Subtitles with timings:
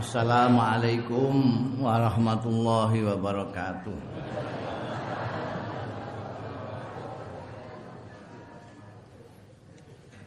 [0.00, 1.36] Assalamualaikum
[1.76, 3.98] warahmatullahi wabarakatuh.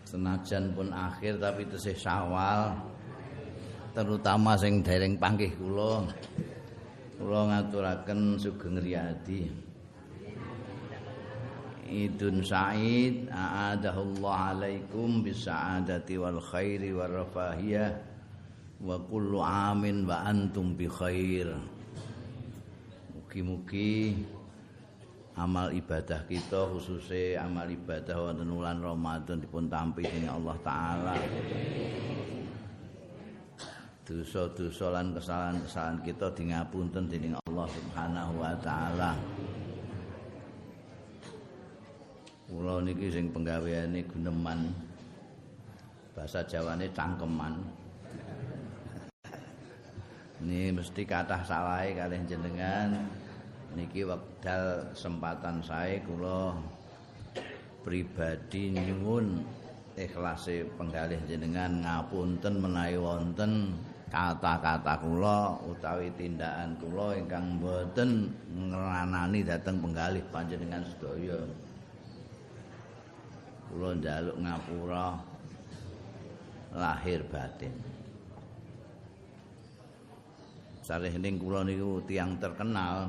[0.05, 2.77] Senajan pun akhir tapi tesih Syawal.
[3.97, 6.05] Terutama sing dereng panggih kula.
[7.17, 9.49] Kula ngaturaken sugeng riyadi.
[11.89, 18.12] Idun Said a'adahullah alaikum bisa'adati wal khairi wal rafahiyah.
[18.83, 21.47] Wa kullu amin wa antum bi khair.
[23.15, 24.19] Mugi-mugi
[25.39, 31.15] amal ibadah kita khususnya amal ibadah wonten bulan Ramadan dipun tampi dening Allah taala.
[34.03, 39.15] Dosa-dosa lan kesalahan-kesalahan kita di ngapunten dening Allah Subhanahu wa taala.
[42.51, 44.75] Kula niki sing penggaweane guneman.
[46.13, 47.57] Bahasa Jawane cangkeman
[50.43, 53.07] Ini mesti kathah sawahe kalih jenengan.
[53.79, 56.59] Niki wekdal kesempatan saya kula
[57.87, 59.39] pribadi nyuwun
[59.95, 63.71] ikhlase penggalih jenengan ngapunten menawi wonten
[64.11, 71.39] kata-kata kula utawi tindakan kula ingkang boten ngranani dhateng penggalih panjenengan sedaya.
[73.71, 75.07] Kula njaluk ngapura
[76.75, 77.92] lahir batin.
[80.83, 83.07] Saleh ning kula niku tiang terkenal.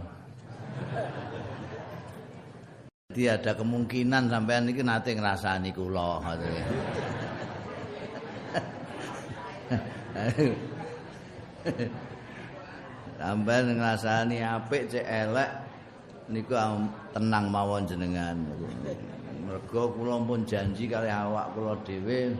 [3.10, 6.22] Jadi ada kemungkinan sampean iki nate ngrasani kula
[13.18, 15.50] Sampai ngrasani apik cek elek
[16.30, 16.54] niku
[17.10, 18.38] tenang mawon jenengan.
[19.50, 22.38] Mergo kula pun janji kali awak kula dhewe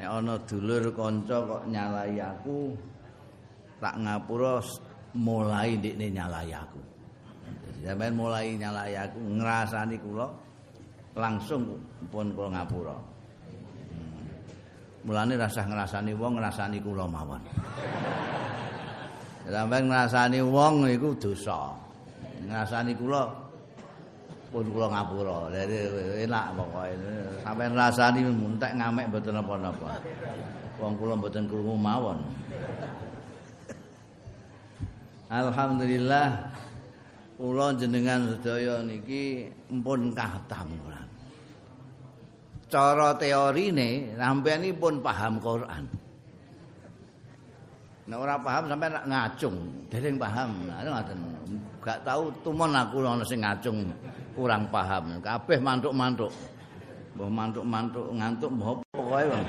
[0.00, 2.72] nek ana dulur kanca kok nyalai aku
[3.80, 4.60] tak ngapura
[5.16, 6.80] mulai ndekne nyalai aku.
[7.86, 10.26] Sampeyan mulai nyalai aku ngrasani kula
[11.14, 11.62] langsung
[12.10, 12.96] pun kula ngapura.
[13.94, 14.26] Hmm.
[15.06, 17.42] Mulane rasah ngrasani wong ngrasani kula mawon.
[19.46, 21.70] Sampeyan ngrasani wong iku dosa.
[22.42, 23.22] Ngrasani kula
[24.50, 25.38] pun kula ngapura.
[25.54, 25.76] Dadi
[26.26, 26.92] enak pokoke.
[27.46, 29.90] Sampeyan ngrasani muntek ngamek mboten apa-apa.
[30.82, 32.18] Wong kula mboten krungu mawon.
[35.26, 36.54] Alhamdulillah
[37.34, 41.08] kula jenengan sedaya niki mpun katam Quran.
[42.70, 45.84] Cara teorine sampeyan pun paham Quran.
[48.06, 49.56] Nek ora paham sampai nak ngacung,
[49.90, 50.50] dereng paham.
[50.70, 51.18] Nah, ngoten.
[51.82, 53.90] Gak tahu tumon aku ana sing ngacung
[54.38, 55.18] kurang paham.
[55.18, 56.30] Kabeh mantuk-mantuk.
[57.18, 59.46] Mbah mantuk-mantuk ngantuk mbah pokoke Bang.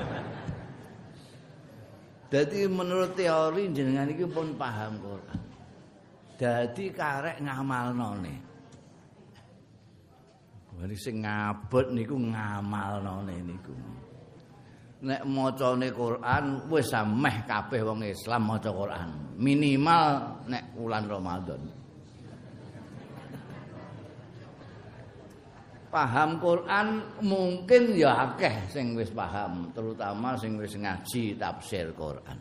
[2.28, 5.47] Dadi menurut teori jenengan iki pun paham Quran.
[6.38, 8.34] Dadi karek ngamalnone.
[10.78, 13.74] Wani sing ngabot niku ngamalnone niku.
[14.98, 20.04] nek macane Quran wis sameh kabeh wong Islam maca Quran minimal
[20.50, 21.62] nek wulan Ramadan
[25.94, 26.86] paham Quran
[27.22, 32.38] mungkin ya akeh sing wis paham terutama sing wis ngaji tafsir Quran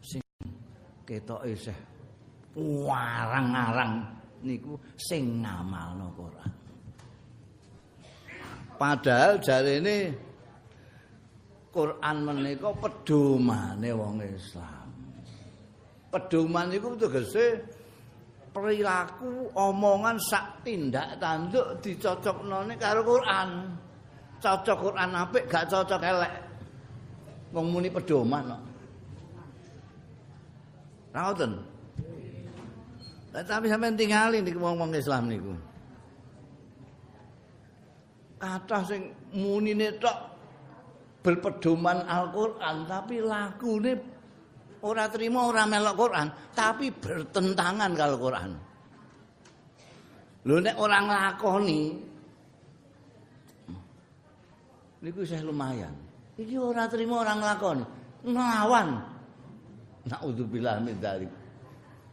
[0.00, 0.24] sing
[1.04, 1.76] ketoke isih
[2.54, 4.06] warang-arang
[4.44, 6.52] niku sing ngamalno Quran
[8.78, 10.12] padahal jarene
[11.74, 14.86] Quran menika pedomane wong Islam.
[16.06, 17.58] Pedoman iku tegese
[18.54, 23.74] perilaku omongan sak tindak tanduk dicocoknone karo Quran.
[24.38, 26.34] Cocok Quran apik gak cocok elek.
[27.50, 28.62] Wong muni pedoman kok.
[31.14, 31.52] Ngoten.
[33.34, 35.50] Tapi sampean tingali niku wong-wong Islam niku.
[38.38, 40.14] Kathah sing munine tok
[41.24, 43.98] berpedoman Al-Qur'an tapi lakune
[44.84, 48.50] ora terima ora melok Quran tapi bertentangan karo Quran.
[50.44, 51.80] Lho nek ora nglakoni
[55.00, 55.96] niku isih lumayan.
[56.36, 57.84] Iki ora terima ora nglakoni,
[58.28, 58.88] nglawan.
[60.04, 61.43] Nauzubillah min dzalik.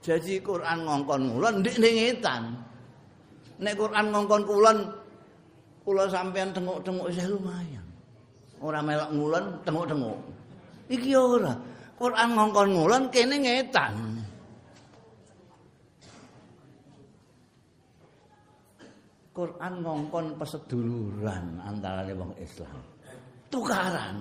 [0.01, 2.57] Jadi Quran ngongkon ngulon ndik ning ngetan.
[3.61, 4.77] Nek Quran ngongkon kulon
[5.85, 7.85] kula sampean tengok-tengok isih lumayan.
[8.61, 10.19] ora melok ngulon tenguk-tenguk.
[10.89, 11.53] Iki ora.
[11.97, 13.93] Quran ngongkon ngulon kene ngetan.
[19.31, 22.81] Quran ngongkon peseduluran antara wong Islam.
[23.49, 24.17] Tukaran.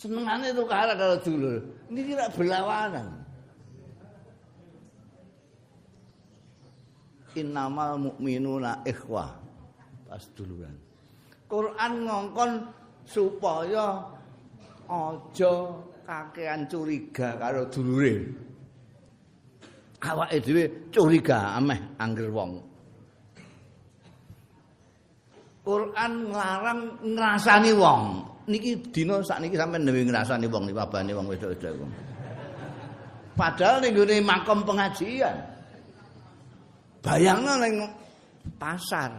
[0.00, 1.60] Senengane tukaran karo dulur.
[1.92, 3.20] Ini kira berlawanan.
[7.36, 9.36] Innamal mu'minuna ikhwah.
[10.10, 10.74] pas duluan.
[11.46, 12.50] Quran ngongkon
[13.06, 14.02] supaya
[14.90, 15.52] aja
[16.02, 18.26] kakean curiga karo dulure.
[20.02, 22.58] Awake dhewe curiga ameh angger wong.
[25.62, 28.29] Quran nglarang ngrasani wong.
[28.50, 31.86] Niki dina sakniki sampeyan dhewe ngrasani wong babane wong wedok-wedok.
[33.38, 35.36] Padahal ning gone makom pengajian.
[37.00, 37.74] Bayangno ning
[38.58, 39.14] pasar.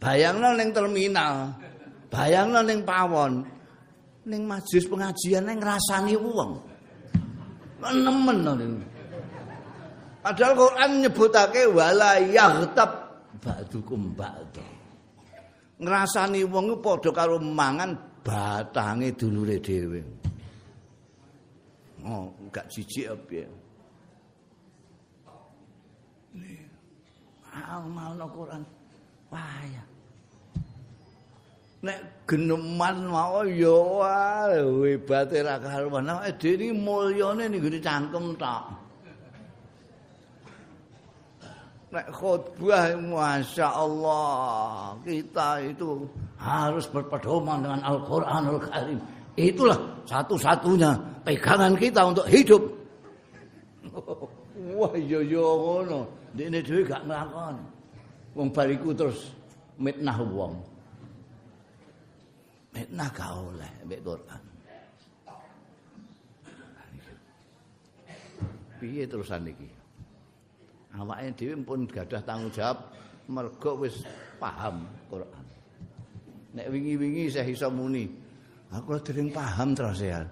[0.00, 1.52] Bayangno ning terminal.
[2.08, 3.44] Bayangno ning pawon.
[4.24, 6.58] Ning majelis pengajian ning ngrasani wong.
[7.78, 8.80] Nemen niku.
[10.18, 12.90] Padahal Quran nyebutake wala yaghtab
[13.38, 14.77] ba'dukum ba'd.
[15.78, 17.94] Ngrasani wong padha karo mangan
[18.26, 20.02] batange dulure dhewe.
[22.02, 23.46] Oh, gak jijik piye.
[27.52, 28.62] Amal no Quran.
[29.30, 29.84] Wah ya.
[31.78, 36.10] Nek geneman mau ya wah hebate ra karuan.
[36.10, 38.87] Nek dhewe mulyane ning cangkem tok.
[41.88, 46.04] Nek khotbah Masya Allah Kita itu
[46.36, 49.00] harus berpedoman dengan Al-Quranul Karim
[49.38, 50.92] Itulah satu-satunya
[51.24, 52.62] pegangan kita untuk hidup
[54.78, 56.04] Wah iya iya ngono
[56.36, 57.56] Ini juga gak ngelakon
[58.38, 59.34] wong bariku terus
[59.82, 60.62] mitnah wong.
[62.70, 64.42] Fitnah gak oleh mbek Quran.
[68.78, 69.66] Piye terusan iki?
[70.98, 72.90] Awake dhewe pun gadah tanggung jawab
[73.30, 74.02] mergo wis
[74.42, 75.44] paham Quran.
[76.58, 78.10] Nek wingi-wingi saya iso muni,
[78.74, 80.26] aku dereng paham terus ya.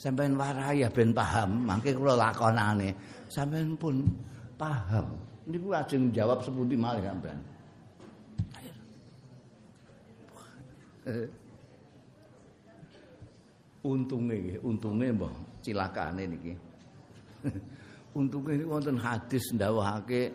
[0.00, 2.96] Sampeyan warai ya ben paham, mangke kula lakonane.
[3.28, 4.08] Sampeyan pun
[4.56, 5.04] paham.
[5.44, 7.40] Niku ajeng jawab sepundi malih sampeyan.
[13.84, 16.52] untunge untunge mbah cilakane niki.
[18.14, 20.30] Untunge niku wonten hadis ndawuhake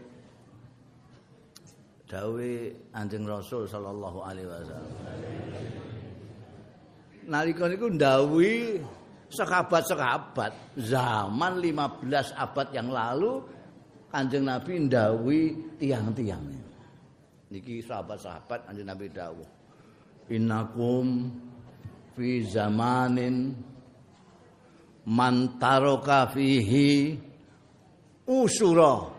[2.09, 4.93] dawuhe Anjing Rasul sallallahu alaihi wasallam.
[7.29, 8.81] Nalika niku ndawuhi
[9.29, 13.45] sahabat-sahabat zaman 15 abad yang lalu
[14.09, 15.41] Kanjeng Nabi ndawuhi
[15.77, 16.41] tiang-tiang.
[17.53, 19.45] Niki sahabat-sahabat Kanjeng Nabi dawuh.
[20.33, 21.29] Innakum
[22.17, 23.53] fi zamanin
[25.05, 27.28] man taraka fihi
[28.29, 29.09] usura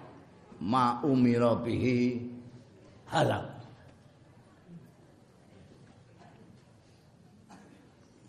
[0.63, 2.31] ma umira bihi.
[3.11, 3.43] Halak.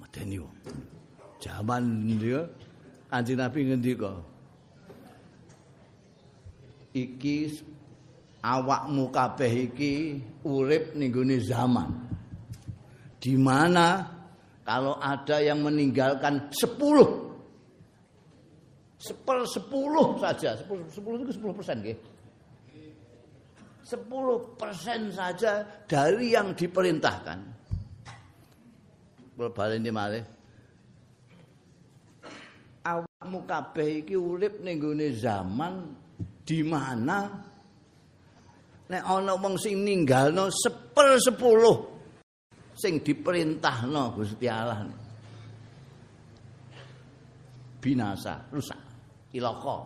[0.02, 0.58] Medeni wong.
[1.38, 2.42] Jaman dia
[3.14, 4.14] kanjeng nabi ngendika
[6.98, 7.62] iki
[8.42, 11.14] awakmu kabeh iki urip ning
[11.46, 11.90] zaman.
[13.22, 14.02] Di mana
[14.66, 17.31] kalau ada yang meninggalkan sepuluh
[19.02, 20.54] sepel sepuluh saja.
[20.54, 21.82] Sepuluh sepuluh itu sepuluh persen
[23.82, 27.40] sepuluh persen saja dari yang diperintahkan.
[29.36, 30.24] Berbalik ini malih.
[32.88, 34.80] Awakmu kabeh iki urip ning
[35.18, 35.92] zaman
[36.46, 37.30] di mana?
[38.92, 41.76] Nek ana wong sing ninggalno sepel sepuluh
[42.76, 44.88] sing diperintahno Gusti Allah.
[47.82, 48.81] Binasa rusak
[49.34, 49.78] ilaka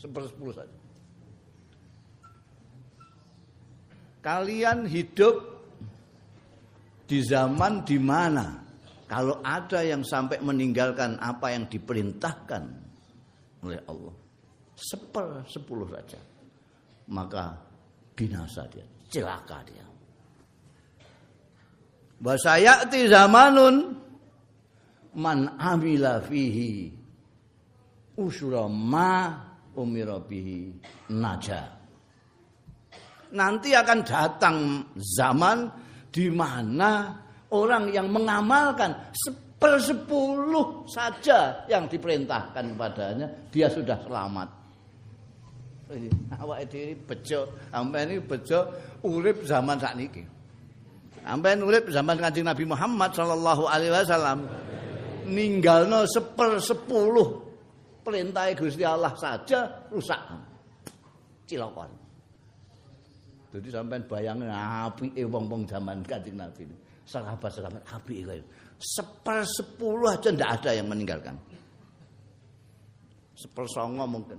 [0.00, 0.78] sepersepuluh saja.
[4.20, 5.64] Kalian hidup
[7.08, 8.60] di zaman di mana
[9.08, 12.62] kalau ada yang sampai meninggalkan apa yang diperintahkan
[13.64, 14.14] oleh Allah
[14.76, 16.20] seper sepuluh saja
[17.10, 17.58] maka
[18.14, 19.84] binasa dia celaka dia.
[22.20, 23.96] Wa sayati zamanun
[25.16, 26.99] man amila fihi
[28.20, 29.40] usura ma
[29.72, 30.76] umira bihi
[31.16, 31.80] naja.
[33.32, 34.56] Nanti akan datang
[34.98, 35.70] zaman
[36.10, 37.14] di mana
[37.54, 44.48] orang yang mengamalkan sepersepuluh saja yang diperintahkan padanya dia sudah selamat.
[46.38, 48.62] Awak dhewe bejo, sampai ini bejo
[49.02, 50.22] urip zaman sakniki.
[51.18, 54.46] Sampai nulis zaman kancing Nabi Muhammad Sallallahu Alaihi Wasallam
[55.26, 57.49] ninggalno seper sepuluh
[58.10, 60.18] perintah Gusti Allah saja rusak
[61.46, 61.90] cilokon.
[63.50, 66.76] Jadi sampai bayangin api e wong wong zaman kancing Nabi ini.
[67.06, 68.42] Sahabat sahabat api itu.
[68.78, 71.34] Seper sepuluh aja ndak ada yang meninggalkan.
[73.34, 74.38] Seper songo mungkin.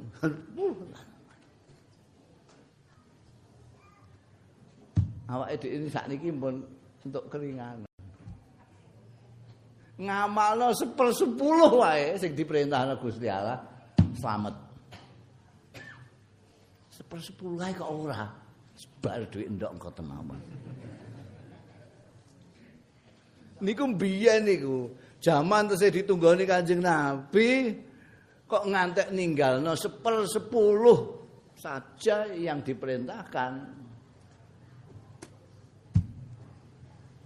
[5.32, 6.60] awake dhewe ini sakniki pun
[7.08, 7.91] untuk keringanan.
[10.02, 13.62] Ngamalno sepersepuluh wae sing diperintahno Gusti Allah
[14.18, 14.56] selamat.
[16.90, 18.26] Sepersepuluh wae kok ora.
[18.74, 20.42] Sebar duit ndok engko temaman.
[23.62, 24.90] Niku biyen niku,
[25.22, 27.78] jaman tesih ditunggoni Kanjeng Nabi
[28.50, 31.22] kok ngantek ninggalno sepersepuluh
[31.54, 33.52] saja yang diperintahkan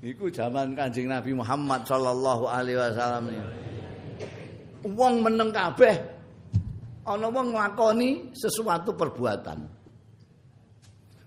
[0.05, 3.25] Iku zaman Kanjeng Nabi Muhammad sallallahu alaihi wasallam.
[4.85, 5.97] Wong meneng kabeh.
[7.09, 9.65] Ana wong nglakoni sesuatu perbuatan.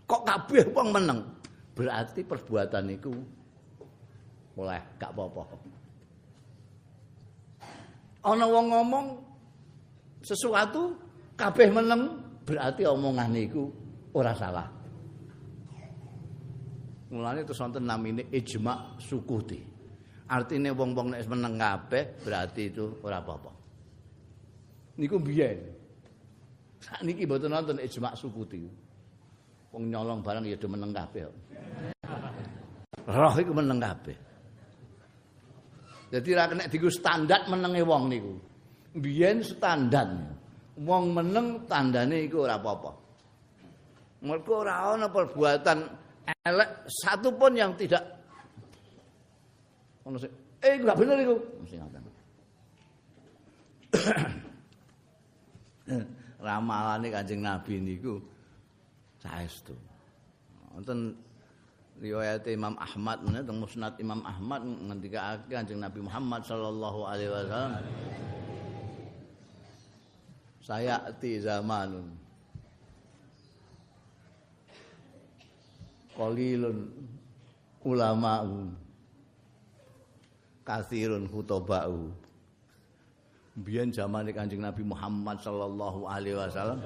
[0.07, 1.27] Kok kabeh wong meneng?
[1.75, 3.11] Berarti perbuatan iku
[4.63, 5.43] oleh gak apa-apa.
[8.31, 9.07] Wong ngomong
[10.23, 10.95] sesuatu
[11.35, 12.15] kabeh meneng,
[12.47, 13.67] berarti omongan iku
[14.15, 14.78] ora salah.
[17.09, 19.61] Mulane terus wonten namine ijma sukuti.
[20.29, 23.49] Artine wong-wong nek meneng kabeh berarti itu ora apa-apa.
[25.00, 25.57] Niku biyen.
[26.85, 28.61] Sakniki mboten wonten ijma sukuti.
[29.73, 31.25] Wong nyolong barang ya do meneng kabeh.
[33.09, 34.17] Roh iku meneng kabeh.
[36.12, 38.37] Jadi ra kena diku standar menenge wong niku.
[39.00, 40.12] Biyen standar.
[40.77, 42.93] Wong meneng tandane iku ora apa-apa.
[44.29, 46.08] Mergo ora ana perbuatan
[46.45, 48.19] elek satu pun yang tidak
[50.09, 50.33] Ono sing
[50.65, 51.37] eh enggak bener iku.
[51.61, 52.03] Mesti ngoten.
[56.49, 58.17] Ramalane Kanjeng Nabi niku
[59.21, 59.77] saestu.
[60.73, 61.13] Wonten
[62.01, 67.85] riwayat Imam Ahmad menawa Musnad Imam Ahmad ngendika Kanjeng Nabi Muhammad sallallahu alaihi wasallam
[70.63, 72.07] saya ti zaman
[76.19, 76.79] qalilun
[77.87, 78.67] ulama'u
[80.67, 82.11] kathirun khutoba'u
[83.63, 86.83] biyen zamane Kanjeng Nabi Muhammad sallallahu alaihi wasallam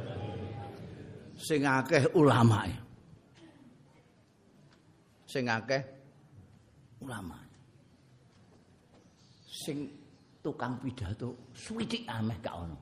[1.37, 2.77] sing akeh ulamae
[5.25, 5.81] sing akeh
[7.01, 7.41] ulama
[9.49, 9.89] sing
[10.45, 12.77] tukang pidato suwitik ameh gak ono.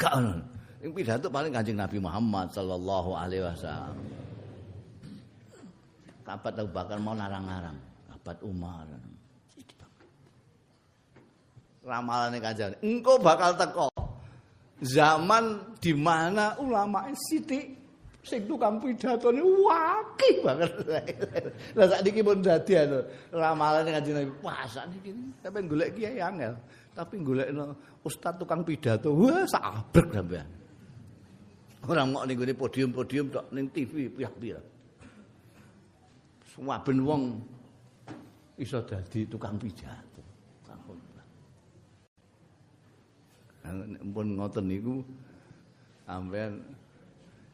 [0.00, 0.32] Gak ono.
[0.80, 3.94] Sing pidato paling Kanjeng Nabi Muhammad sallallahu alaihi wasallam
[6.30, 8.86] kabat Abu Bakar mau narang-narang kabat Umar
[11.80, 13.88] ramalane kanjeng engko bakal teko
[14.84, 17.80] zaman di mana ulama sithik
[18.20, 20.70] sing tukang pidato ni wakih banget.
[21.76, 23.00] Lah sak niki pun anu
[23.32, 24.32] ramalane kanjeng Nabi.
[24.44, 26.52] Wah sak niki sampeyan golek kiai angel,
[26.92, 27.72] tapi golekno
[28.04, 30.48] ustaz tukang pidato wah sak abrek sampean.
[31.88, 34.79] Ora mok ning podium-podium tok ning TV pihak-pihak.
[36.60, 37.22] Saben wong
[38.60, 40.20] iso dadi tukang pidato.
[44.10, 44.98] pun ngoten niku
[46.04, 46.58] sampean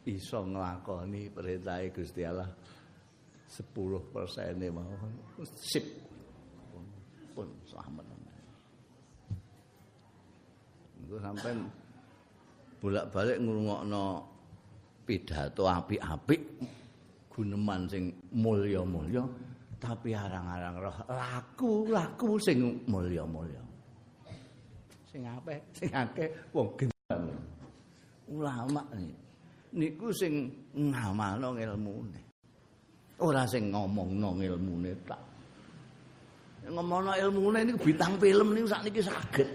[0.09, 2.51] iso nglakoni perintah Gusti Allah
[3.47, 5.12] 10% e mawon.
[5.55, 5.87] Sip.
[7.37, 8.07] Pun selamat.
[11.07, 11.59] Iku sampean
[12.83, 14.05] bolak-balik ngrungokno
[15.07, 16.42] pidato apik-apik
[17.37, 19.20] guneman sing mulya-mulya
[19.77, 20.96] tapi arang-arang roh.
[21.12, 23.61] Laku-laku sing mulya-mulya.
[25.12, 27.29] Sing apik sing akeh wong gendang
[28.33, 28.83] ulama
[29.77, 32.20] niku sing ngamalno ilmune
[33.20, 35.20] ora sing ngomongno ilmune tak
[36.68, 39.49] ngomongno ilmune niku bintang film niku sakniki saged.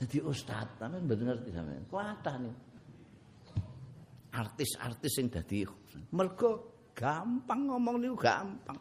[0.00, 1.84] Dadi ustaz sampeyan mboten ngerti sampeyan.
[1.88, 2.69] Kuatah niku
[4.30, 5.66] artis-artis sing dadi
[6.14, 6.50] mergo
[6.94, 8.78] gampang ngomong niku gampang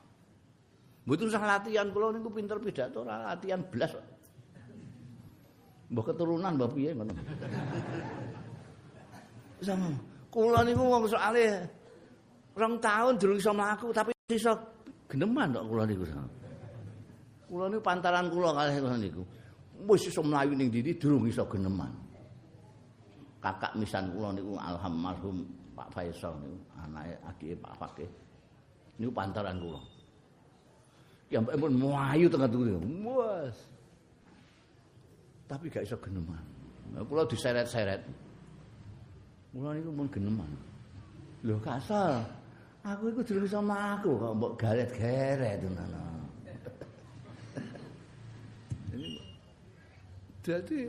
[1.05, 3.93] mboten usah latihan kula niku pinter pidato ora latihan blas
[5.89, 7.13] Mbah keturunan mbah piye ngono.
[9.65, 9.89] Sama
[10.29, 11.65] kula niku wong soalé
[12.53, 14.53] rong tahun durung iso mlaku tapi iso
[15.09, 16.05] geneman kok kula niku.
[17.49, 19.23] Kula niku pantaran kula kalih kula niku.
[19.89, 21.89] Wis iso mlayu ning ndi durung iso geneman.
[23.39, 25.15] Kakak misan kula niku alhamdulillah
[25.75, 28.11] Pak Faisal niku anake adike Pak Fakih.
[28.99, 29.79] Niku pantaran kula.
[31.31, 32.81] Ya ampun mlayu tengah turu.
[33.05, 33.57] Wes.
[35.49, 36.45] tapi gak iso geneman.
[36.93, 38.05] Nah, kula diseret-seret.
[39.57, 40.53] Mula niku mun geneman.
[41.41, 42.21] Lho kasal.
[42.85, 46.05] Aku iku durung iso mlaku kok mbok garet-garet ngono.
[50.45, 50.79] Jadi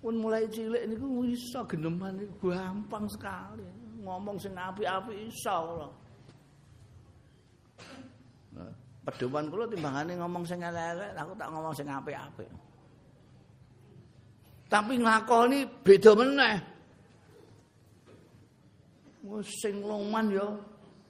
[0.00, 3.66] pun mulai cilik niku iso geneman niku gampang sekali.
[4.06, 5.90] Ngomong sing apik-apik iso.
[8.54, 8.70] Nah,
[9.02, 12.50] pedoman kula timbangane ngomong sing elek-elek, aku tak ngomong sing apik-apik.
[14.66, 16.56] Tapi nglakoni beda meneh.
[19.26, 20.46] Wes sing loman ya.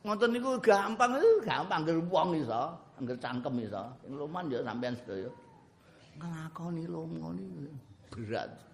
[0.08, 3.84] Ngoten niku gampang, gampang ngger wong iso, ngger cangkem iso.
[4.00, 5.30] Sing loman ya sampean sedaya.
[6.16, 7.68] Nglakoni lomo niku
[8.08, 8.65] berat.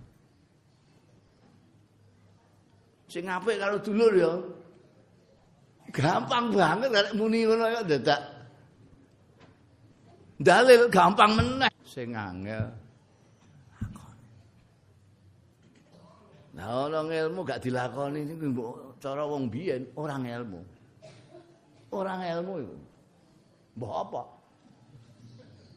[3.12, 4.32] Sing apik karo dulur ya.
[5.92, 8.20] Gampang banget nek muni ngono ya dadak.
[10.40, 11.68] Dalil gampang meneh.
[11.84, 12.72] Sing angel
[16.52, 18.36] Nah, orang ilmu gak dilakoni ini
[19.00, 20.60] cara wong biyen orang ilmu.
[21.96, 22.76] Orang ilmu itu.
[23.80, 24.22] Mbah apa?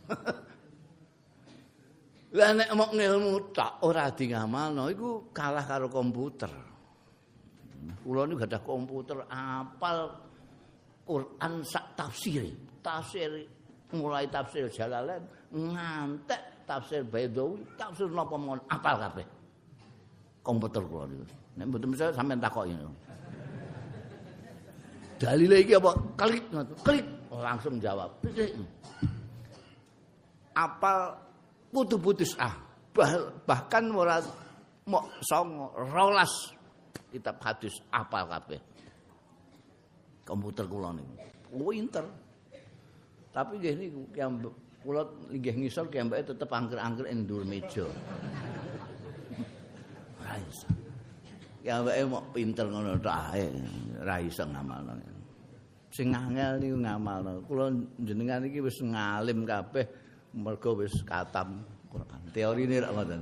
[2.36, 6.75] Lah nek mok ngilmu tak ora di ngamalno iku kalah karo komputer.
[8.04, 10.10] Kula niku gadah komputer apal
[11.06, 12.50] Quran sak tafsir.
[12.82, 13.46] Tafsir
[13.94, 15.22] mulai tafsir Jalalain
[15.54, 19.28] ngantek tafsir Baidawi, tafsir napa mon apal kabeh.
[20.46, 21.26] komputer kula niku.
[21.58, 22.78] Nek mboten bisa sampean takoki.
[25.18, 25.92] Dalile iki apa?
[26.14, 26.46] Klik
[26.86, 28.14] klik langsung jawab.
[30.54, 31.18] Apal
[31.74, 32.54] kudu putus ah.
[33.44, 34.24] bahkan ora
[34.88, 36.32] mok songo rolas
[37.16, 38.60] kitab hadis apal kabeh.
[40.28, 41.16] Komputer kula niku.
[41.56, 42.06] Pinter.
[43.32, 44.02] Tapi nggih niku
[44.84, 45.02] kula
[45.32, 47.88] nggih ngisor kiambake tetep angker-angker ing dhuwur meja.
[50.20, 50.68] Ra iso.
[51.64, 53.48] Kiambake mok pinter ngono tok ae,
[54.04, 54.94] ra iso ngamalno.
[55.96, 57.32] Sing angel niku ngamalno.
[57.48, 57.72] Kula
[58.04, 59.86] jenengan iki wis ngalim kabeh
[60.36, 62.22] mergo wis katam Quran.
[62.36, 63.22] Teorine ra ngoten.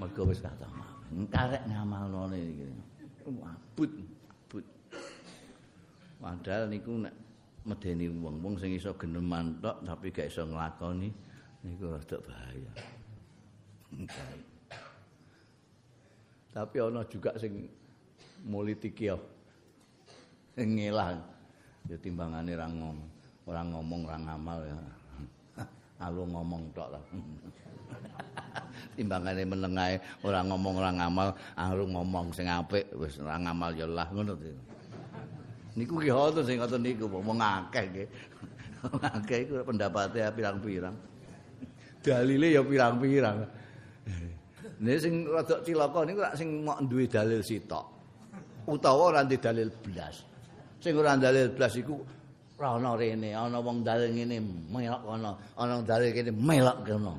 [0.00, 0.72] Mergo wis katam.
[1.30, 2.89] Karek ngamalno iki.
[3.26, 3.90] Abut,
[4.28, 4.64] abut.
[6.20, 7.14] Padahal niku nek
[7.64, 11.12] medeni wong-wong sing iso geneman tok tapi gak iso nglakoni
[11.64, 12.72] niku rada bahaya.
[16.50, 17.68] tapi ana juga sing
[18.44, 19.12] mulitiki.
[20.56, 21.20] Sing ngelah.
[21.88, 23.08] Ya timbangane ra ngomong,
[23.48, 24.76] ora ngomong ra ngamal ya.
[26.00, 27.02] Alu ngomong tok lah.
[28.96, 34.08] timbangane menengae ora ngomong ora ngamal, alu ngomong sing apik wis ora ngamal ya lah
[34.12, 34.36] ngono
[35.78, 38.08] Niku ki ngoten sing ngoten niku wong akeh nggih.
[39.06, 40.96] Akeh iku pendapate pirang-pirang.
[42.02, 43.46] Dalile ya pirang-pirang.
[44.82, 47.86] Nek sing rada cilaka niku sing mok duwe dalil sitok.
[48.66, 50.26] Utawa ora ndek dalil blas.
[50.82, 52.02] Sing ora dalil blas iku
[52.60, 54.36] ora ana rene, ana wong dalil ngene
[54.68, 57.14] melok kono, ana dalil kene melok kono.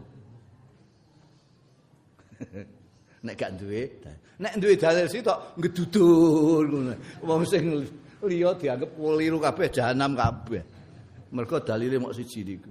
[3.25, 3.81] Nek gak duwe,
[4.37, 6.93] nek duwe dalil sitok ngedudul ngono.
[7.25, 7.81] Wong sing
[8.21, 10.61] liya dianggap keliru kabeh jahanam kabeh.
[11.33, 12.69] Mergo dalile mok siji niku.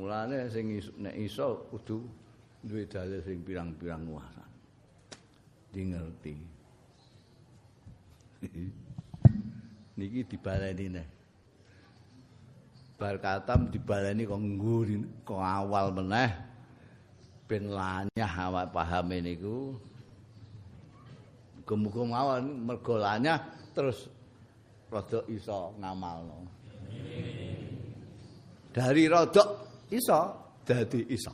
[0.00, 2.08] Mulane sing nek iso kudu
[2.64, 4.44] duwe dalil sing pirang-pirang kuasa.
[5.72, 6.34] Di ngerti.
[9.98, 11.17] Niki dibaleni nek.
[12.98, 16.34] Bar katam dibaleni kok ngguri kok awal meneh
[17.46, 19.78] ben lanyah awak paham niku.
[21.62, 23.38] Muga-muga mawon mergo lanyah
[23.70, 24.10] terus
[24.90, 26.42] rada iso ngamalno.
[28.74, 29.44] Dari rada
[29.94, 30.20] iso
[30.66, 31.32] dadi iso.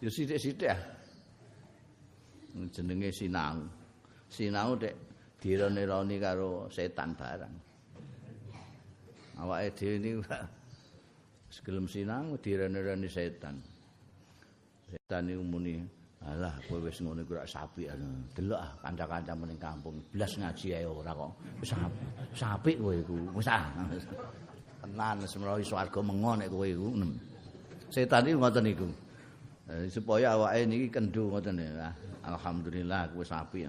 [0.00, 0.80] Ya sithik-sithik ah.
[2.72, 3.68] Jenenge sinau.
[4.32, 4.96] Sinau dek
[5.44, 7.71] dirone-roni karo setan barang.
[9.40, 10.20] Awake dhewe niku
[11.64, 13.56] gelem sinau dirone-roni setan.
[14.90, 15.80] Setan niku muni
[16.22, 17.90] Alah, kowe wis ngono iku rak sapi.
[18.30, 21.34] Delok ah kanca-kancamu ning kampung, blas ngaji ae ora kok.
[21.58, 21.74] Wis
[22.38, 23.18] sapi kowe iku.
[23.34, 23.66] Wis ah.
[24.86, 26.94] Tenan semrowi swarga mengon nek kowe iku.
[27.90, 28.86] Setan iki ngoten niku.
[29.66, 31.90] Eh, supaya awake niki kendu ngoten ya.
[32.22, 33.66] Alhamdulillah kowe sapi.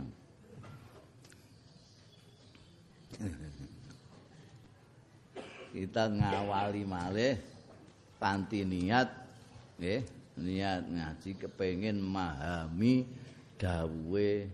[5.74, 7.34] Kita ngawali malih
[8.22, 9.10] kanthi niat
[9.82, 10.02] nggih.
[10.34, 13.06] niat ngaji kepengin memahami
[13.58, 14.50] dawuhe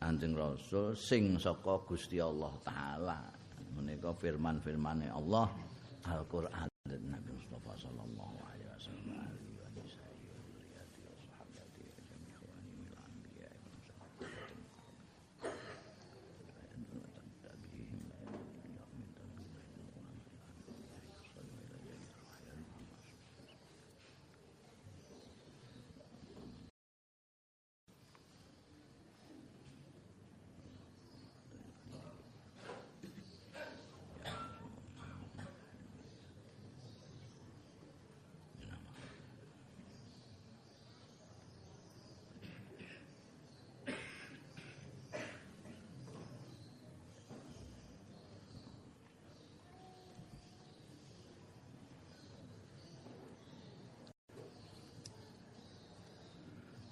[0.00, 3.18] Kanjeng Rasul sing saka Gusti Allah taala
[3.74, 5.50] menika firman-firmane Allah
[6.06, 8.49] Al-Qur'an Nabi Mustafa sallallahu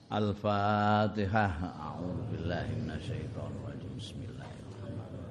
[0.08, 1.68] Al-Fatihah.
[1.76, 3.92] A'udzu billahi minasyaitonir rajim.
[3.92, 5.28] Bismillahirrahmanirrahim.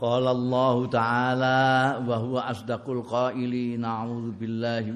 [0.00, 4.88] Qala Allah Ta'ala wa huwa asdaqul qailin a'udzu billahi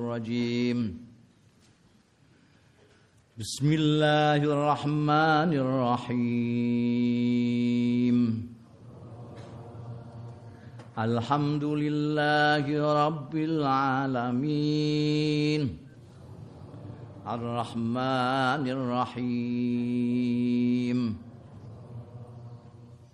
[0.00, 1.03] rajim
[3.39, 6.17] بسم الله الرحمن الرحيم
[10.99, 12.65] الحمد لله
[13.05, 14.81] رب العالمين
[17.27, 20.19] الرحمن الرحيم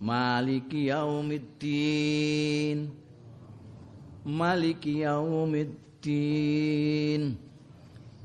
[0.01, 2.89] مالك يوم الدين
[4.25, 7.37] مالك يوم الدين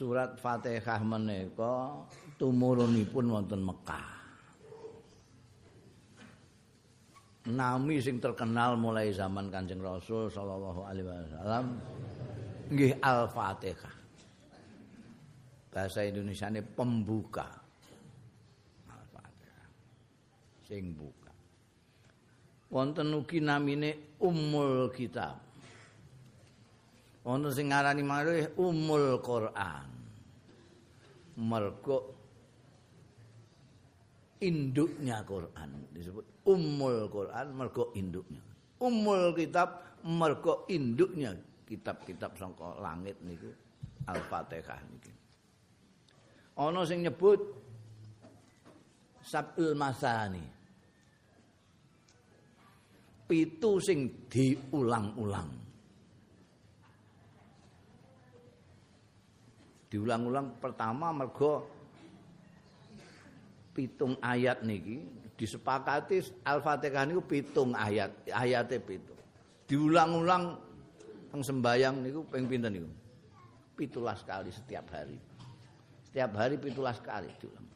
[0.00, 1.92] Surat Fatihah menika
[2.40, 4.20] tumurunipun wonten Mekah.
[7.52, 11.64] nami sing terkenal mulai zaman Kanjeng Rasul sallallahu alaihi wasallam
[12.72, 13.94] nggih Al-Fatihah.
[15.68, 17.60] Bahasa Indonesia ini pembuka.
[18.88, 19.68] Al-Fatihah.
[20.64, 21.28] Sing buka.
[22.72, 25.49] Wonten ugi namine Ummul Kitab.
[27.20, 29.88] Wonten sing ngarani malih Ummul Quran.
[31.40, 31.98] Mergo
[34.40, 38.40] induknya Quran disebut Ummul Quran mergo induknya.
[38.80, 41.36] Ummul kitab mergo induknya
[41.68, 43.52] kitab-kitab sangka langit niku
[44.08, 45.12] Al-Fatihah niki.
[46.56, 47.40] Ana sing nyebut
[49.20, 50.42] Sab'ul Masani.
[53.28, 55.59] Pitu sing diulang-ulang.
[59.90, 61.66] Diulang-ulang pertama mergo
[63.74, 69.16] pitung ayat niki disepakati Al-Fatihah niku pitung ayat, ayate pitung.
[69.64, 70.60] Diulang-ulang
[71.32, 72.90] teng sembayang niku ping pinten niku?
[73.72, 75.16] Pitulas kali setiap hari.
[76.04, 77.66] Setiap hari pitulas kali diulang.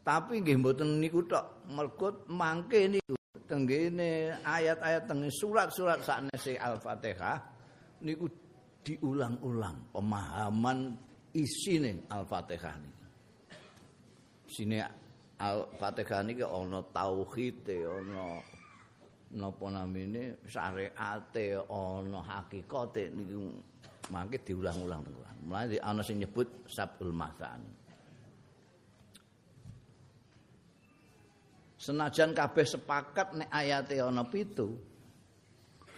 [0.00, 3.12] Tapi nggih mboten niku tok, mergo mangke niku
[3.44, 7.44] tenggene ayat-ayat teng surat-surat saknese Al-Fatihah
[8.00, 8.24] niku
[8.84, 10.92] diulang-ulang pemahaman
[11.32, 13.04] isine Al-Fatihah niku.
[14.44, 14.78] sini
[15.40, 18.38] Al-Fatihah niki ana tauhid ana
[19.34, 23.50] napa namine syariate ana hakikate niku
[24.12, 25.36] mangke diulang-ulang tenan.
[25.48, 27.72] Mulane ana sing nyebut Sabul Masani.
[31.80, 34.76] Senajan kabeh sepakat nek ayate ana pitu.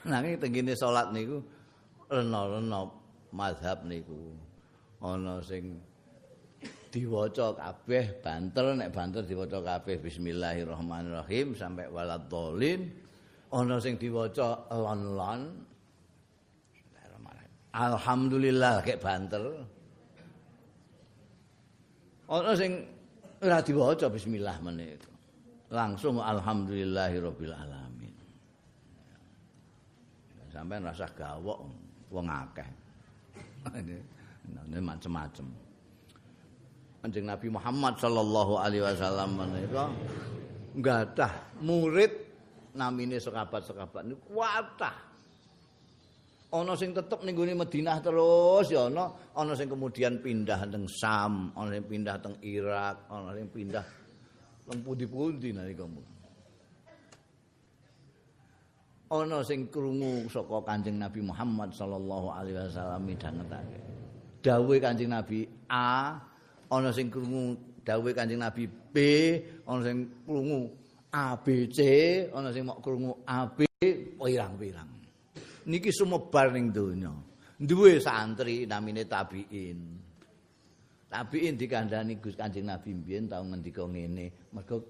[0.06, 1.42] Nanging tengene salat niku
[2.10, 2.86] lena-lena
[3.34, 4.34] mazhab niku.
[5.02, 5.76] Ana sing
[6.88, 12.88] diwaca kabeh banter nek banter diwaca kabeh bismillahirrahmanirrahim sampai waladhdallin.
[13.52, 15.66] Ana sing diwaca lon-lon
[17.76, 19.44] alhamdulillah kayak banter.
[22.26, 22.88] Ana sing
[23.44, 24.96] ora diwaca bismillah meneh.
[25.68, 28.14] Langsung alhamdulillahirabbil alamin.
[30.48, 31.85] Sampai rasa gawok
[32.16, 32.68] wong akeh.
[33.76, 35.46] Ini macam-macam
[37.04, 39.86] Kanjeng Nabi Muhammad sallallahu alaihi wasallam menika
[40.80, 42.10] gadah murid
[42.74, 44.96] namine sekabat-sekabat niku kuatah.
[46.50, 51.52] Ana sing tetep ning gone Madinah terus ya ana, ana sing kemudian pindah teng Sam,
[51.54, 53.84] ana sing pindah teng Irak, ana sing pindah
[54.66, 55.84] teng pundi-pundi nalika
[59.06, 63.78] Ana sing krungu saka Kanjeng Nabi Muhammad sallallahu alaihi wasallam midhangetake.
[64.42, 66.18] Dawuhe Kanjeng Nabi A
[66.66, 67.54] ana sing krungu
[67.86, 68.96] dawuhe Kanjeng Nabi B,
[69.62, 70.74] ana sing krungu
[71.14, 71.78] ABC,
[72.34, 73.62] ana sing mok krungu AB,
[74.18, 74.90] pirang-pirang.
[75.70, 77.14] Niki sumebar ning donya.
[77.62, 80.02] Duwe santri namine tabiin.
[81.06, 84.82] Tabiin dikandani Gus Kanjeng Nabi mbiyen tau ngendika ngene, mergo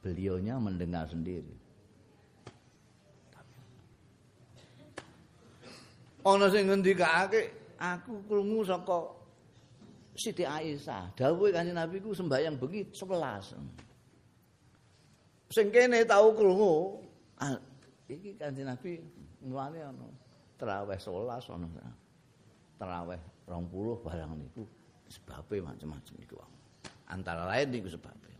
[0.00, 1.52] beliaunya mendengar sendiri.
[6.26, 9.18] Ana sing ngendikake aku krungu saka
[10.18, 13.54] Siti Aisyah, dawuhe Kanjeng Nabi ku sembahyang bengi 11.
[15.46, 16.98] Sing kene tau krungu,
[17.38, 17.54] ah,
[18.10, 18.98] iki Kanjeng Nabi
[19.46, 20.10] mulane ana
[20.58, 21.70] traweh 11 ana.
[22.82, 24.66] Traweh 20 barang niku
[25.06, 26.34] sebabe macam-macam niku.
[27.06, 28.34] Antara lain niku sebabe.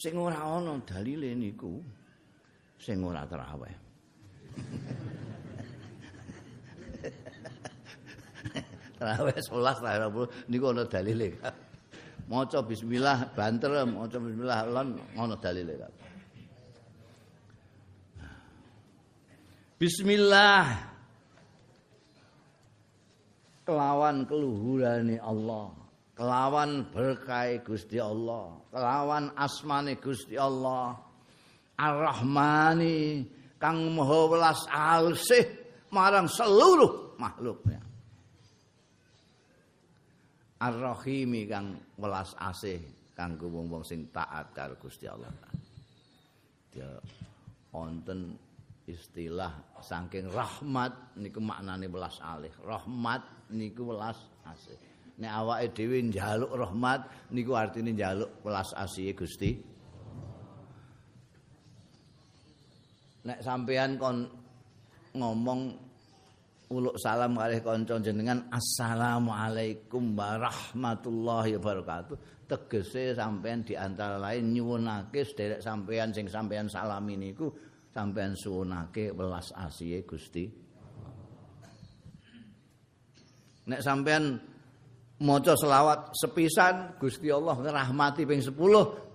[0.00, 1.84] Sing ora ana dalile niku
[2.84, 3.72] sing ora traweh.
[9.00, 11.28] Raweh 11 ta 20 niku ana dalile.
[12.28, 15.74] Maca bismillah banter, maca bismillah lon ana dalile.
[19.80, 20.64] Bismillah
[23.64, 25.72] kelawan keluhurane Allah,
[26.16, 31.03] kelawan berkah Gusti Allah, kelawan asmane Gusti Allah.
[31.74, 33.26] Ar-Rahmani
[33.58, 35.44] kang maha welas asih
[35.90, 37.82] marang seluruh makhluknya.
[40.62, 42.78] Ar-Rahimi kang welas asih
[43.14, 45.30] kanggo wong-wong sing taat karo Gusti Allah.
[46.74, 46.98] Ya
[47.70, 48.38] wonten
[48.84, 52.50] istilah saking rahmat niku maknane welas alih.
[52.62, 54.78] Rahmat niku welas asih.
[55.14, 59.73] Nek awake dhewe njaluk rahmat niku artine njaluk welas asih Gusti.
[63.24, 64.28] Nek sampean kon
[65.16, 65.60] ngomong
[66.68, 72.44] uluk salam kalih kanca jenengan assalamualaikum warahmatullahi wabarakatuh.
[72.44, 77.48] Tegese sampean di antara lain nyuwunake sederek sampean sing sampean salami niku
[77.88, 80.44] sampean suwunake welas asihe Gusti.
[83.64, 84.36] Nek sampean
[85.24, 88.52] maca selawat sepisan Gusti Allah ngrahmati ping 10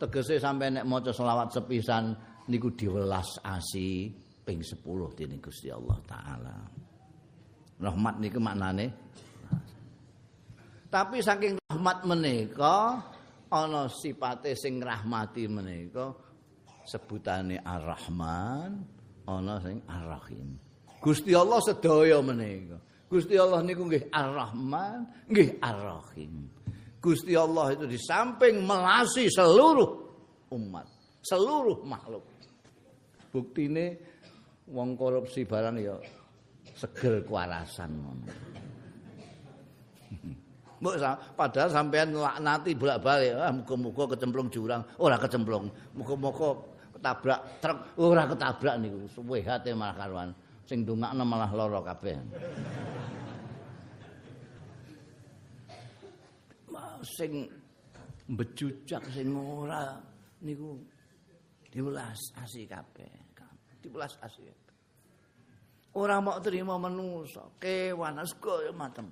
[0.01, 2.17] tegese sampean nek maca selawat sepisan
[2.49, 4.09] niku diwelas asi
[4.43, 4.81] ping 10
[5.13, 6.57] dening Gusti Allah taala.
[7.79, 8.91] Rahmat niku maknane
[10.89, 12.97] Tapi saking rahmat menika
[13.53, 16.09] ana sipate sing rahmati menika
[16.89, 18.71] sebutane Ar-Rahman,
[19.29, 20.57] ana sing Ar-Rahim.
[20.97, 22.81] Gusti Allah sedaya menika.
[23.05, 26.49] Gusti Allah niku nggih Ar-Rahman, nggih Ar-Rahim.
[26.97, 29.89] Gusti Allah itu di samping melasi seluruh
[30.49, 30.89] umat,
[31.21, 32.25] seluruh makhluk.
[33.29, 33.85] Buktine
[34.69, 35.95] wong korupsi barang ya
[36.73, 38.25] segel kuarasan ngono.
[40.79, 40.95] Mbok
[41.35, 45.67] padahal sampean laknati bolak-balik, ah muga-muga kecemplung jurang, ora kecemplung.
[45.91, 46.55] Muga-muga
[46.95, 49.03] ketabrak truk, ora ketabrak niku.
[49.11, 50.29] Suwehate malah karuan.
[50.63, 52.15] Sing ndongakno malah lara kabeh.
[57.03, 57.47] sing
[58.29, 59.97] bejujak sing ora
[60.43, 60.77] niku
[61.69, 63.29] diwelas asih kabeh.
[63.79, 64.51] Diwelas asih.
[65.97, 69.09] Ora mau terima manusa, kewan segala macam.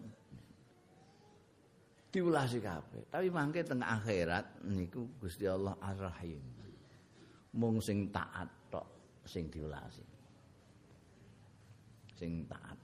[2.07, 3.09] Diulasi kabeh.
[3.09, 6.39] Tapi mangke teng akhirat niku Gusti Allah Ar-Rahim.
[7.57, 8.87] Mung sing taat tok
[9.25, 10.05] sing diulasi.
[12.15, 12.77] Sing taat.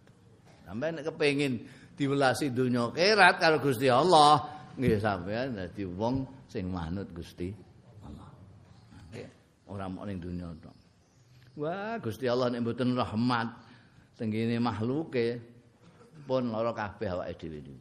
[0.66, 4.42] Sampai nek kepengin diulasi dunya akhirat karo Gusti Allah,
[4.74, 7.54] nggih sampean dadi wong sing manut Gusti
[9.74, 10.76] ora mau ning dunya tok.
[11.58, 13.50] Wah, Gusti Allah nek mboten rahmat
[14.18, 15.42] tenggene makhluke
[16.30, 17.78] pun lara kabeh awake dhewe.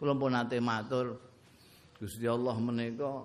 [0.00, 1.16] Kula pun nate matur
[2.00, 3.24] Gusti Allah menika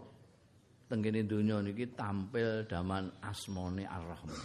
[0.91, 4.39] tenggene donya niki tampil daman asmane Ar-Rahman.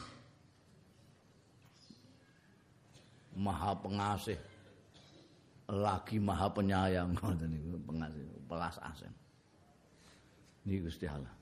[3.34, 4.38] Maha pengasih
[5.70, 9.10] lagi maha penyayang ngoten niku pengasih pelas asih.
[10.66, 11.34] Niki Gusti Allah.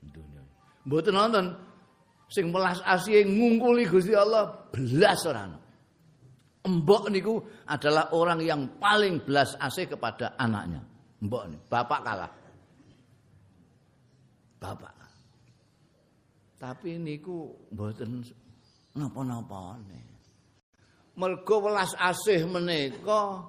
[0.00, 0.49] Dunya.
[0.88, 1.46] Mboten nonton
[2.30, 5.58] sing pelas asih ngungkuli Gusti Allah belas ora ana.
[6.60, 10.84] Mbok niku adalah orang yang paling belas asih kepada anaknya.
[11.20, 12.32] Mbok nih, bapak kalah.
[14.60, 14.92] Bapak.
[16.60, 18.20] Tapi niku mboten
[18.92, 20.04] napa-napa nih.
[21.16, 23.48] Mergo welas asih menika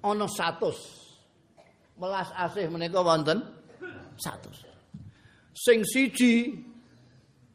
[0.00, 2.00] ana 100.
[2.00, 3.44] Welas asih menika wonten
[4.16, 4.65] 100.
[5.56, 6.52] Sing siji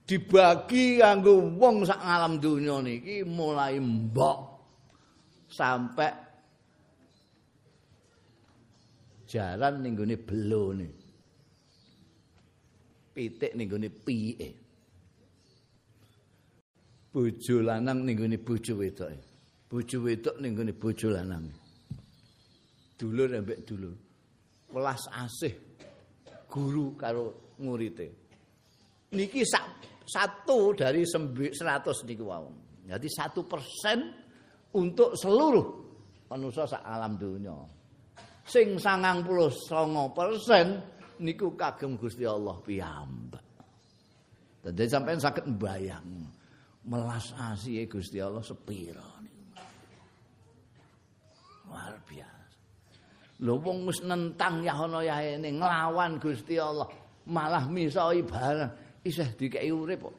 [0.10, 4.40] dibagi kanggo wong sak alam donya niki mulai mbok
[5.46, 6.10] sampai
[9.30, 10.88] jalan ning gone belone.
[13.14, 14.50] Pitik ning gone piyike.
[17.14, 19.22] Bojo lanang ning gone bojo wedoke.
[19.70, 21.48] Bojo wedok ning gone bojo lanang.
[22.98, 23.94] Dulur ambek dulur.
[24.74, 25.54] Welas asih
[26.50, 28.08] guru karo ngurite.
[29.14, 32.50] Niki sak, satu dari seratus niku wau.
[32.84, 34.10] Jadi satu persen
[34.76, 35.68] untuk seluruh
[36.28, 37.56] manusia sak alam dunia.
[38.42, 40.82] Sing sangang puluh songo persen
[41.22, 43.46] niku kagem Gusti Allah piyambak.
[44.62, 46.26] Jadi sampai sakit bayang
[46.86, 49.22] melas asih Gusti Allah sepiro
[51.70, 52.58] Luar biasa.
[53.42, 56.86] Lho wong wis nentang yahono yahene nglawan Gusti Allah,
[57.30, 60.16] malah misoi barang isih dikeki urip kok.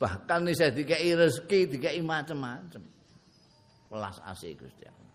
[0.00, 2.80] bahkan bisa dikai rezeki, dikai macam-macam.
[3.92, 5.12] Welas asih Gusti Allah.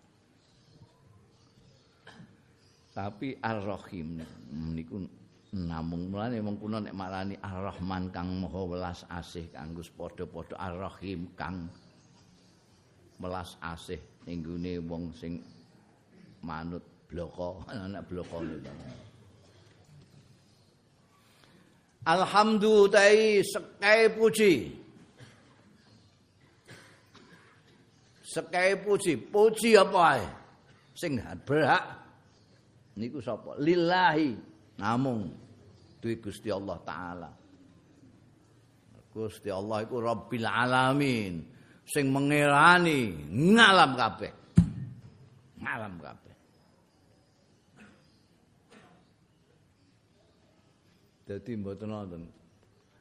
[2.94, 4.22] Tapi Ar-Rahim
[4.72, 5.02] niku
[5.52, 11.68] namung mulane wong kuna nek marani Ar-Rahman kang maha welas asih kanggo padha-padha Ar-Rahim kang
[13.20, 14.40] welas asih ning
[14.88, 15.42] wong sing
[16.40, 18.70] manut bloko anak bloko niku.
[22.06, 24.54] Alhamdulillah sekai puji.
[28.22, 30.26] Sekai puji, puji apa ae?
[30.96, 31.84] sing berhak.
[32.96, 33.58] Niku sapa?
[33.60, 34.32] Lillahi.
[34.80, 35.28] Namung.
[36.00, 37.30] Duwe Gusti Allah taala.
[39.12, 41.44] Gusti Allah iku Rabbil alamin.
[41.84, 44.32] Sing mengerani ngalam kabeh.
[45.60, 46.25] Ngalam kabeh
[51.26, 52.22] dadi mboten wonten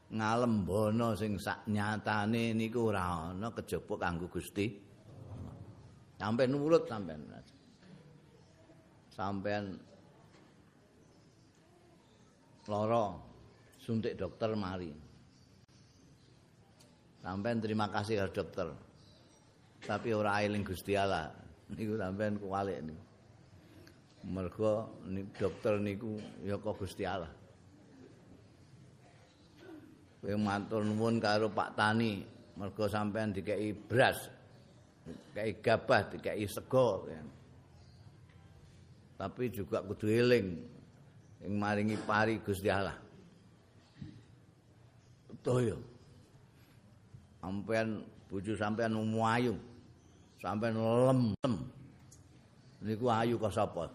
[0.10, 4.66] ngalembono sing sak nyatane niku ora ana kejaba kanggo Gusti
[6.18, 7.22] sampeyan nurut sampeyan
[9.14, 9.66] sampeyan
[12.66, 13.14] lara
[13.78, 15.06] suntik dokter mari
[17.26, 18.68] Sampeyan terima kasih karo dokter.
[19.82, 21.34] Tapi ora eling Gusti Allah.
[21.74, 23.02] Niku sampeyan kuwalik niku.
[24.30, 24.74] Mergo
[25.34, 27.34] dokter niku ya kok Gusti Allah.
[30.26, 32.26] Kowe matur nuwun karo Pak Tani,
[32.58, 34.18] mergo sampeyan dikeki beras,
[35.06, 37.06] dikeki gabah, dikeki sego.
[39.22, 40.66] Tapi juga kudu eling
[41.46, 42.98] yang maringi pari Gusti Allah.
[45.30, 45.78] Betul ya.
[47.46, 48.98] sampean bojo sampean
[49.38, 49.54] ayu
[50.42, 51.22] sampean lem
[52.82, 53.86] niku ayu kok sapa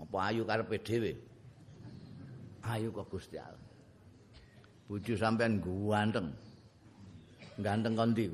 [0.00, 1.12] apa ayu karepe dhewe
[2.64, 3.69] ayu kok Gusti Allah
[4.90, 6.26] bojo sampean ganteng
[7.62, 8.26] ganteng kon ndi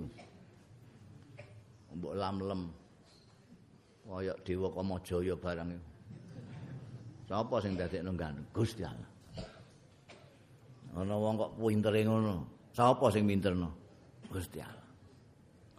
[2.00, 2.62] mbok lam-lem
[4.08, 5.88] kaya dewa kamajaya barang iku
[7.28, 9.10] sapa sing dadekno ganteng Gusti Allah
[10.96, 13.72] ana wong kok pintere ngono Sapa sing minterno?
[14.28, 14.84] Gusti Allah.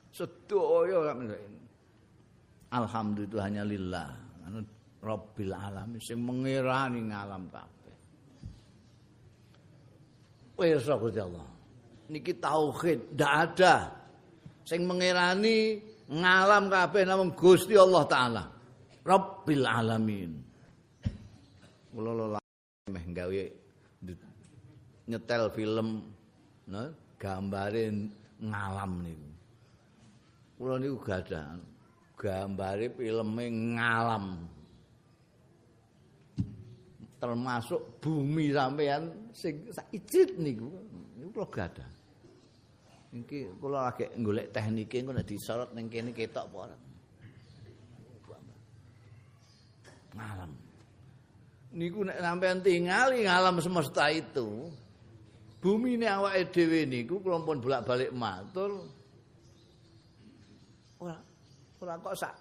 [0.09, 1.13] Sedaya
[2.73, 4.09] Alhamdulillah hanya lillah.
[4.49, 4.65] Anu
[5.05, 7.76] Rabbil alamin sing mengirani ngalam kabeh.
[10.57, 11.47] Wis Gusti Allah.
[12.09, 13.93] Niki tauhid ndak ada
[14.65, 15.77] sing mengirani
[16.09, 18.43] ngalam kabeh namung Gusti Allah taala.
[19.05, 20.31] Rabbil alamin.
[21.93, 22.37] Kula
[22.89, 23.43] meh gawe
[25.07, 26.03] nyetel film
[26.67, 26.89] nah,
[27.21, 27.93] gambare
[28.41, 29.29] ngalam niku.
[30.57, 31.59] Kula niku gadah
[32.17, 33.45] gambare filme
[33.77, 34.56] ngalam.
[37.17, 40.69] Termasuk bumi sampean sing saijit niku.
[41.17, 41.89] Niku kula gadah.
[43.13, 46.77] Iki kula lagi golek teknike engko nek disorot ning kene ketok apa ora.
[50.17, 50.51] Ngalam.
[51.73, 54.69] Niku nek sampean tingali ngalam semesta itu,
[55.57, 58.85] bumi ini awake dhewe niku kula pun bolak-balik matur
[61.01, 61.17] ora
[61.81, 62.33] ora kok sak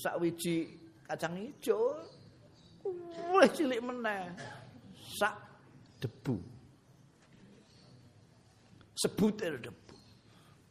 [0.00, 0.66] sak wiji
[1.04, 2.00] kacang ijo
[3.32, 4.32] wis cilik meneh
[4.98, 5.34] sak
[6.02, 6.36] debu
[8.98, 9.96] sebutir debu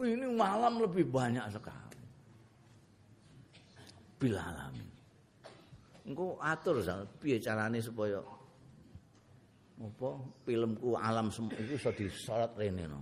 [0.02, 2.00] ini malam lebih banyak sekali
[4.18, 4.88] bila alamin
[6.06, 6.82] engko atur
[7.22, 8.20] piye carane supaya
[9.82, 10.10] apa
[10.46, 13.02] filmku alam semua itu iso disorot rene no.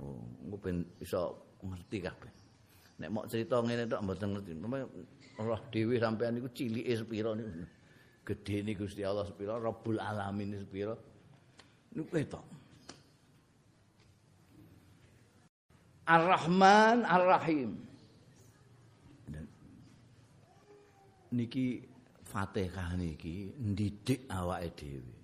[0.00, 2.32] Oh, engko ben iso ngerti kabeh.
[3.02, 4.52] Nek mau cerita ngene tok mboten ngerti.
[5.38, 7.50] Allah dhewe sampean niku cilike sepira niku.
[8.28, 10.92] Gedene Gusti Allah sepira, Rabbul Alamin sepira.
[11.96, 12.44] Niku ketok.
[16.04, 17.72] Ar-Rahman Ar-Rahim.
[21.32, 21.80] Niki
[22.24, 25.18] Fatihah niki ndidik awake dhewe.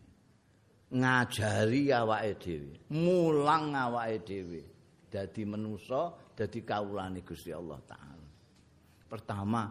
[0.95, 4.63] ngajari awake dhewe, mulang awake dhewe
[5.11, 8.29] dadi manusa, dadi kawulane Gusti Allah taala.
[9.11, 9.63] Pertama,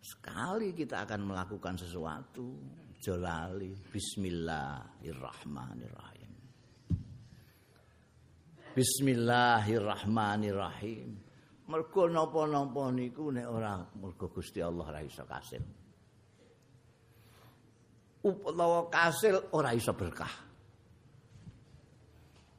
[0.00, 2.56] sekali kita akan melakukan sesuatu,
[3.00, 6.32] jolali bismillahirrahmanirrahim.
[8.70, 11.18] Bismillahirrahmanirrahim.
[11.70, 15.62] Mergo napa-napa niku nek ora mergo Gusti Allah ora iso kasil.
[18.20, 20.34] Utawa kasil ora iso berkah.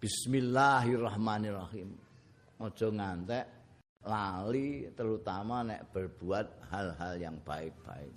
[0.01, 1.89] Bismillahirrahmanirrahim.
[2.61, 3.60] Ojo ngantek
[4.05, 8.09] lali terutama nek berbuat hal-hal yang baik-baik.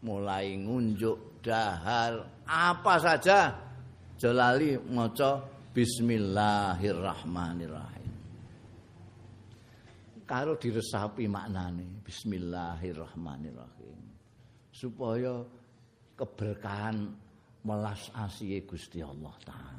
[0.00, 3.52] Mulai ngunjuk dahar apa saja
[4.16, 5.44] jolali maca
[5.76, 8.08] bismillahirrahmanirrahim.
[10.24, 14.00] Karo diresapi maknane bismillahirrahmanirrahim.
[14.72, 15.44] Supaya
[16.16, 17.12] keberkahan
[17.60, 19.76] melas asihe Gusti Allah taala.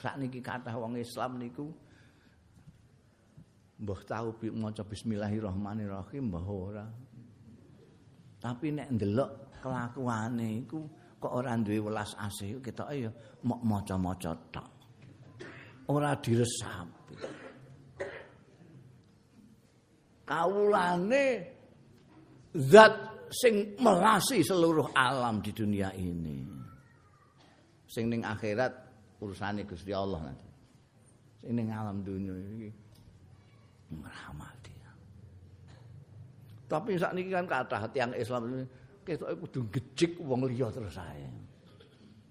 [0.00, 1.68] sakniki kathah wong Islam niku
[3.80, 6.86] mbah tau maca bismillahirrahmanirrahim mbah ora.
[8.38, 9.30] Tapi nek ndelok
[9.64, 10.84] kelakuane iku
[11.16, 13.10] kok ora duwe welas asih ketoke ya
[13.48, 14.68] mok maca-maca tok.
[15.88, 17.44] Ora diresapi.
[20.24, 21.24] kawulane
[22.56, 22.94] zat
[23.28, 26.40] sing melasi seluruh alam di dunia ini.
[27.84, 28.72] Sing ning akhirat
[29.20, 30.50] urusane Gusti Allah nanti.
[31.44, 32.83] Sing ning alam dunia iki
[33.98, 34.74] merahmati.
[36.64, 38.64] Tapi saat ini kan kata hati Islam ini,
[39.04, 41.28] kita kudu gejik wong liya terus saya.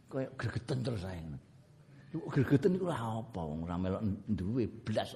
[0.09, 1.22] Kayak gregeten terus saya.
[2.11, 3.39] Gregeten itu apa?
[3.39, 5.14] Wong ora melok duwe blas.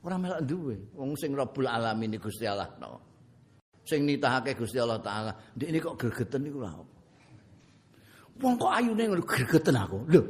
[0.00, 0.76] Ora melok duwe.
[0.96, 3.00] Wong sing Rabbul Alamin Gusti Allah no.
[3.84, 5.32] Sing nitahake Gusti Allah taala.
[5.56, 6.94] Ndek ini kok gregeten niku lha apa?
[8.40, 9.98] Wong kok ayune gregeten aku.
[10.08, 10.22] Lho.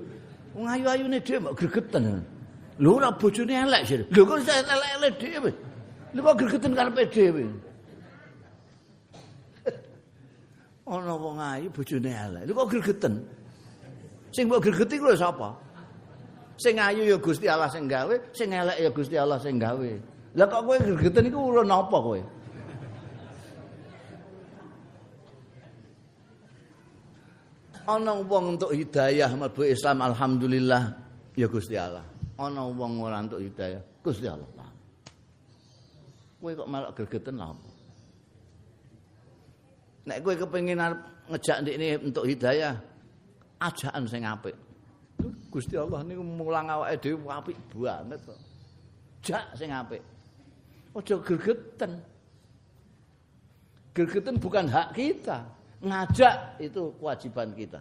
[0.54, 2.22] Wong ayu-ayune dhewe kok gregeten.
[2.78, 3.98] Lho ora bojone elek sih.
[4.10, 5.50] Lho kok elek-elek dhewe.
[6.14, 7.44] Lha kok gregeten karepe dhewe.
[10.90, 12.42] Ana wong ayu bojone elek.
[12.48, 13.14] Lha kok gregeten?
[14.34, 15.54] Sing mbok gregeti kuwi sapa?
[16.58, 19.90] Sing ayu ya Gusti Allah sing gawe, sing elek ya Gusti Allah sing gawe.
[20.34, 22.20] Lah kok kowe gregeten iku urun apa kowe?
[27.84, 30.82] Ana wong untuk hidayah mlebu Islam alhamdulillah
[31.38, 32.13] ya Gusti Allah.
[32.34, 34.50] Ana wong ora untuk hidayah, Gusti Allah.
[36.42, 37.70] Kowe kok malah gregeten apa?
[40.04, 40.82] Nek kowe kepengin
[41.30, 42.76] ngejak ndekne untuk hidayah,
[43.62, 44.52] ajaan sing apik.
[45.48, 48.40] Gusti Allah niku mulang awake dhewe apik banget kok.
[49.22, 50.02] Jak sing apik.
[50.94, 52.02] Aja gregeten.
[53.94, 55.46] Gregeten bukan hak kita.
[55.80, 57.80] Ngajak itu kewajiban kita.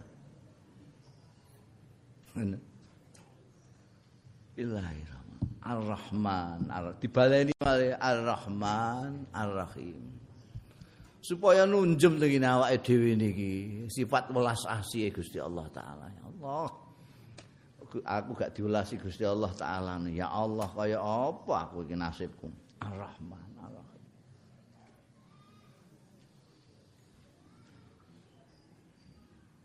[4.54, 5.66] Bismillahirrahmanirrahim.
[5.66, 7.50] Ar-Rahman, Ar dibaleni
[7.98, 9.98] Ar-Rahman, Ar-Rahim.
[11.18, 13.52] supaya nunjem dengan awake dhewe niki
[13.90, 16.06] sifat welas asih Gusti Allah taala.
[16.06, 16.70] Ya Allah.
[18.22, 22.46] Aku gak diulasi Gusti Allah taala ya Allah kaya apa aku iki nasibku?
[22.78, 23.42] Ar-Rahman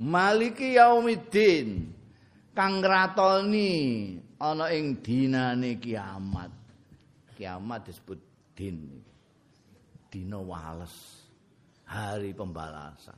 [0.02, 1.94] Maliki yaumiddin.
[2.58, 6.52] Kang ngratoni ana ing dinane kiamat
[7.40, 8.20] kiamat disebut
[8.56, 9.00] din
[10.12, 11.24] dina wales
[11.88, 13.16] hari pembalasan.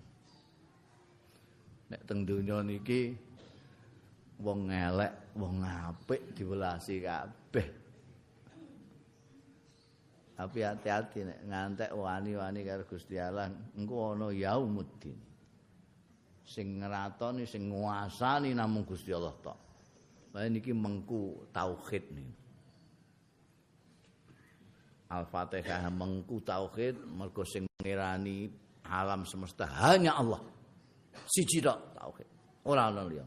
[1.89, 3.17] Nek teng donya niki
[4.39, 7.67] wong elek, wong apik diwelasi kabeh.
[10.37, 15.17] Tapi hati-hati nek ngantek wani-wani karo Gusti Allah, engko ana yaumuddin.
[16.45, 19.70] Sing ngratoni, sing nguasani namung Gusti Allah tok.
[20.31, 22.35] Lah niki mengku tauhid niki.
[25.11, 28.47] Al-Fatihah mengku tauhid mergo sing ngirani
[28.87, 30.39] alam semesta hanya Allah.
[31.27, 32.27] Siji tok tauhid.
[32.63, 33.25] Ora ana liya.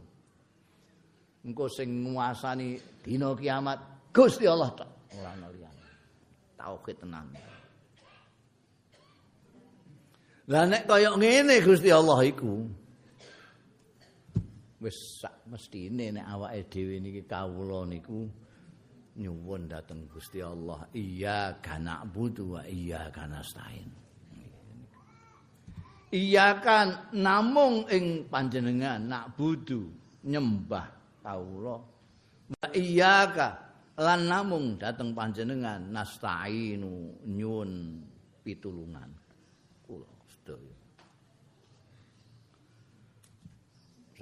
[1.44, 4.90] Engko sing nguasani dina kiamat Gusti Allah tok.
[5.20, 5.68] Ora ana liya.
[6.56, 7.28] Tauhid tenan.
[10.48, 12.64] Lah nek kaya ngene Gusti Allah iku
[14.84, 18.28] wis sak mestine nek awake dhewe niki kawula niku
[19.16, 23.88] nyuwun dhateng Gusti Allah iya kana butuh wa iya kana stain
[26.12, 30.86] iya kan namung ing panjenengan nak budu nyembah
[31.24, 31.76] kawula.
[32.54, 33.48] Wa iya ka
[33.98, 38.02] lan namung dhateng panjenengan nastainu nyuwun
[38.44, 39.08] pitulungan
[39.86, 40.83] kula sedaya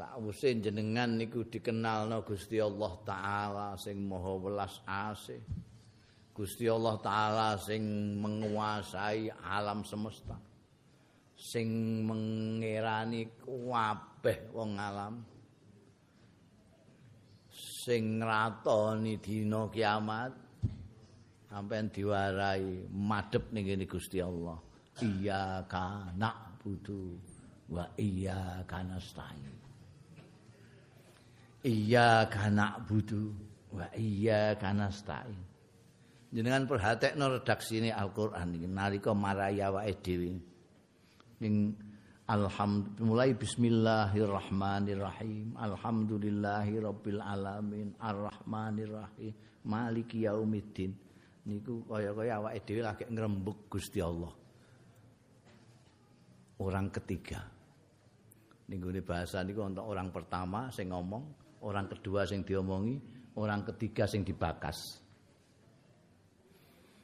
[0.03, 5.39] sawise jenengan niku dikenalno Gusti Allah taala sing maha welas asih.
[6.35, 10.35] Gusti Allah taala sing menguasai alam semesta.
[11.39, 15.23] Sing mengerani kabeh wong alam.
[17.55, 20.35] Sing ngratoni dina kiamat.
[21.47, 24.59] Sampean diwarai madhep ning ngene Gusti Allah.
[24.99, 27.15] Iya kana budu
[27.71, 29.62] wa iya kana stain
[31.63, 33.31] Iya kana budu
[33.71, 35.39] wa iya kana stain.
[36.35, 40.43] Jenengan perhatekno redaksi ini Al-Qur'an iki nalika marai awake dhewe.
[41.39, 41.71] Ning
[42.27, 45.55] alhamdulillah mulai bismillahirrahmanirrahim.
[45.55, 49.31] Alhamdulillahi rabbil alamin arrahmanirrahim
[49.63, 50.91] maliki yaumiddin.
[51.47, 54.35] Niku kaya-kaya awake dhewe lagi ngrembug Gusti Allah.
[56.59, 57.39] Orang ketiga.
[58.67, 62.99] Ning bahasa niku untuk orang pertama sing ngomong orang kedua sing diomongi,
[63.39, 65.03] orang ketiga sing dibakas.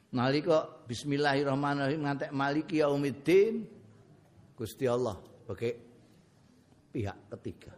[0.09, 3.61] Nalika bismillahirrahmanirrahim ngantek maliki yaumiddin
[4.57, 5.77] Gusti Allah sebagai
[6.89, 7.73] pihak ketiga.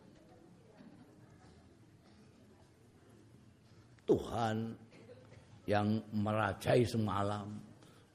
[4.07, 4.75] Tuhan
[5.67, 7.47] yang merajai semua alam,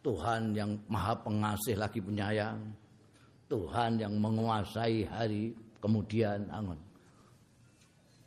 [0.04, 2.62] Tuhan yang Maha Pengasih lagi penyayang.
[3.46, 6.85] Tuhan yang menguasai hari kemudian angon.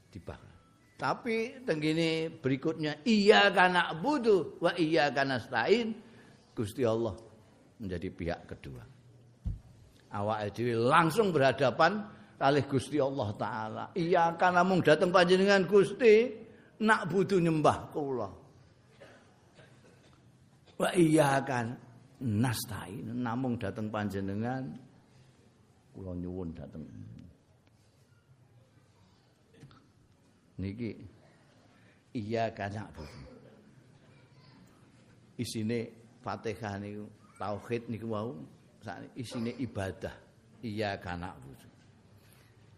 [0.09, 0.39] Dibah.
[0.99, 5.95] Tapi tenggini berikutnya iya karena budu wa iya karena stain
[6.51, 7.15] Gusti Allah
[7.79, 8.83] menjadi pihak kedua.
[10.11, 12.03] Awak dhewe langsung berhadapan
[12.35, 13.85] kalih Gusti Allah taala.
[13.95, 16.35] Iya karena mung dateng panjenengan Gusti
[16.83, 18.29] nak butuh nyembah kula.
[20.75, 21.79] Wa iya kan
[22.19, 24.67] nastain namung dateng panjenengan
[25.95, 26.83] kula nyuwun dateng
[30.59, 30.91] niki
[32.13, 32.91] iya kanyak
[35.39, 35.87] isine
[36.19, 37.07] Fatihah niku
[37.39, 38.35] tauhid niku wau
[39.15, 40.11] isine ibadah.
[40.59, 41.39] Iya kanak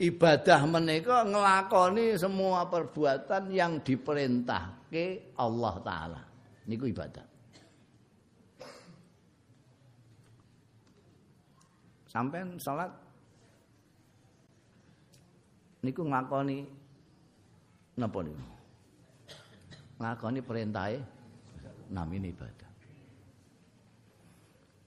[0.01, 6.21] ibadah menika nglakoni semua perbuatan yang diperintahke Allah taala.
[6.65, 7.25] Niku ibadah.
[12.09, 12.91] Sampean salat
[15.85, 16.80] niku nglakoni
[18.01, 18.45] napa niku?
[20.01, 20.97] Ngakoni perintahe
[21.93, 22.71] namine ibadah.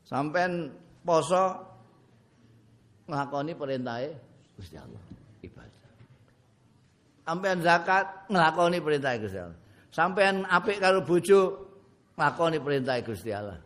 [0.02, 0.74] Sampean
[1.06, 1.62] poso
[3.06, 4.10] ngakoni perintahe
[4.58, 5.00] Gusti Allah
[5.46, 5.90] ibadah.
[7.22, 9.58] Sampean zakat nglakoni perintahe Gusti Allah.
[9.94, 11.40] Sampean apik karo bojo
[12.18, 13.62] nglakoni perintahe Gusti Allah.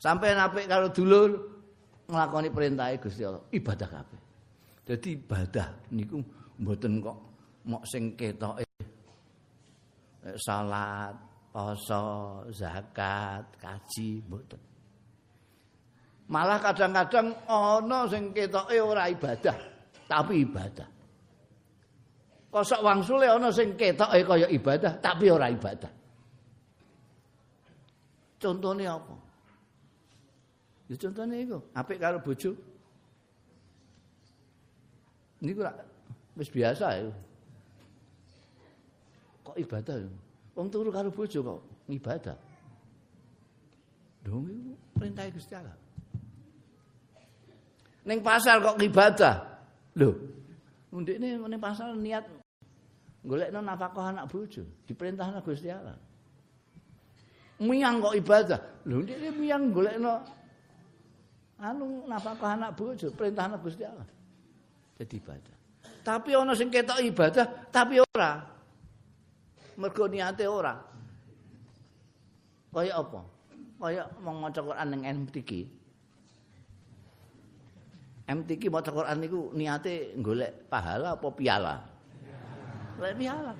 [0.00, 1.30] Sampean apik karo dulur
[2.08, 3.44] nglakoni perintahe Gusti Allah.
[3.52, 4.20] Ibadah kabeh.
[4.88, 6.24] Dadi ibadah niku
[6.56, 7.27] mboten kok
[7.68, 8.64] mok sing ketoke
[10.40, 11.14] salat,
[11.52, 14.60] poso, zakat, kaji mboten.
[16.28, 19.56] Malah kadang-kadang ana sing ketoke ora ibadah,
[20.08, 20.88] tapi ibadah.
[22.48, 25.92] Kosok wangsule ana sing ketoke kaya ibadah, tapi ora ibadah.
[28.40, 29.14] Contohnya apa?
[30.88, 32.56] Ya contohnya itu, apik karo bojo.
[35.44, 35.60] Niku
[36.38, 37.12] wis biasa ya.
[39.48, 39.96] Kok ibadah
[40.52, 42.36] wong turu karo bojo kok ibadah
[44.20, 45.76] dong iku perintah Gusti Allah.
[48.04, 49.34] Ning pasar kok ibadah
[49.96, 50.12] lho
[50.92, 52.28] ndekne ning pasar niat
[53.24, 55.96] golekno nafkah anak bojo diperintahna Gusti Allah.
[57.64, 58.60] Miyang kok ibadah?
[58.84, 60.20] Lho ndekne miyang golekno
[61.56, 64.08] anu nafkah anak bojo perintahna Gusti Allah.
[65.00, 65.56] Jadi ibadah.
[66.04, 68.57] Tapi ana sing ketok ibadah tapi ora
[69.78, 70.74] mergo niate ora.
[72.74, 73.20] Kaya apa?
[73.78, 75.50] Kaya mong maca Quran ning MTQ.
[78.28, 81.74] MTQ maca Quran niku niate golek pahala apa piala?
[82.98, 83.52] Golek piala.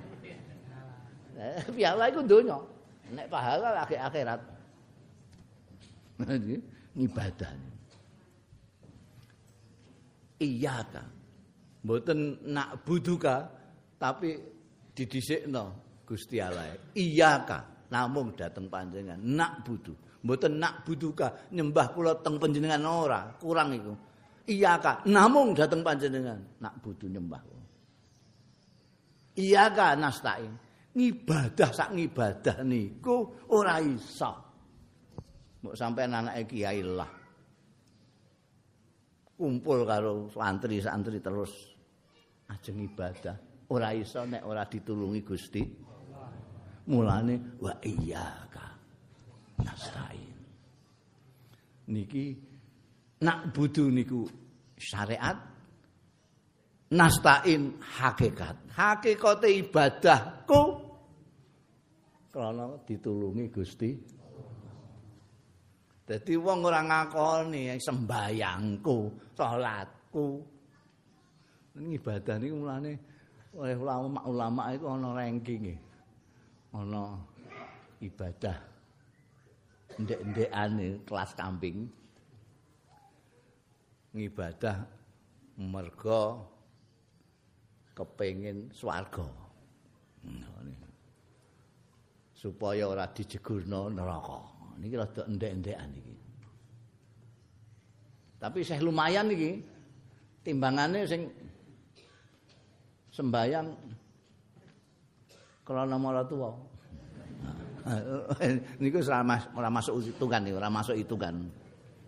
[1.38, 2.58] Eh, piala iku donya.
[3.14, 4.40] Nek pahala lagi akhirat.
[6.98, 7.52] Ibadah.
[10.42, 11.02] Iya ka.
[11.86, 13.46] Mboten nak buduka
[14.02, 14.34] tapi
[14.98, 16.72] didhisikno Gusti Allah.
[16.96, 17.58] Iya ka,
[17.92, 19.92] namung dateng panjenengan nak budu.
[20.24, 23.92] Mboten nak buduka nyembah kula teng panjenengan ora, kurang iku.
[24.48, 27.44] Iya ka, namung dateng panjenengan nak budu nyembah.
[29.36, 30.56] Iya ka nastain.
[30.96, 34.32] Ngibadah sak ngibadah niku ora iso.
[35.62, 37.12] Mbok sampean anake kiai lah.
[39.38, 41.52] Kumpul karo santri-santri terus
[42.50, 43.36] ajeng ibadah.
[43.70, 45.62] Ora iso nek ora ditulungi Gusti
[46.88, 48.66] mulane wa iyyaka
[49.60, 50.36] nasta'in.
[51.92, 52.24] Niki
[53.20, 54.24] nak budu niku
[54.80, 55.36] syariat
[56.92, 58.56] nasta'in hakikat.
[58.72, 60.60] Hakikate ibadahku
[62.32, 63.90] krana ditulungi Gusti.
[66.08, 68.98] Dadi wong ora ngakoni sembayangku,
[69.36, 70.26] salatku.
[71.78, 72.92] Ibadah niku mulane
[73.54, 75.87] oleh ulama-ulama iku ana ranking
[76.72, 77.16] ana
[78.04, 78.56] ibadah
[79.98, 81.88] ndek-ndekane kelas kambing
[84.14, 84.86] ngibadah
[85.58, 86.38] merga
[87.98, 89.26] kepengin swarga.
[92.38, 94.38] Supaya ora dijegurno neraka.
[94.78, 96.14] Niki rada ndek-ndekan iki.
[98.38, 99.58] Tapi saya lumayan iki.
[100.46, 101.26] Timbangane sing
[103.10, 103.97] sembayang
[105.68, 106.56] krana maratuwa.
[108.80, 111.44] Niku ora masuk hitungan niku, ora masuk hitungan.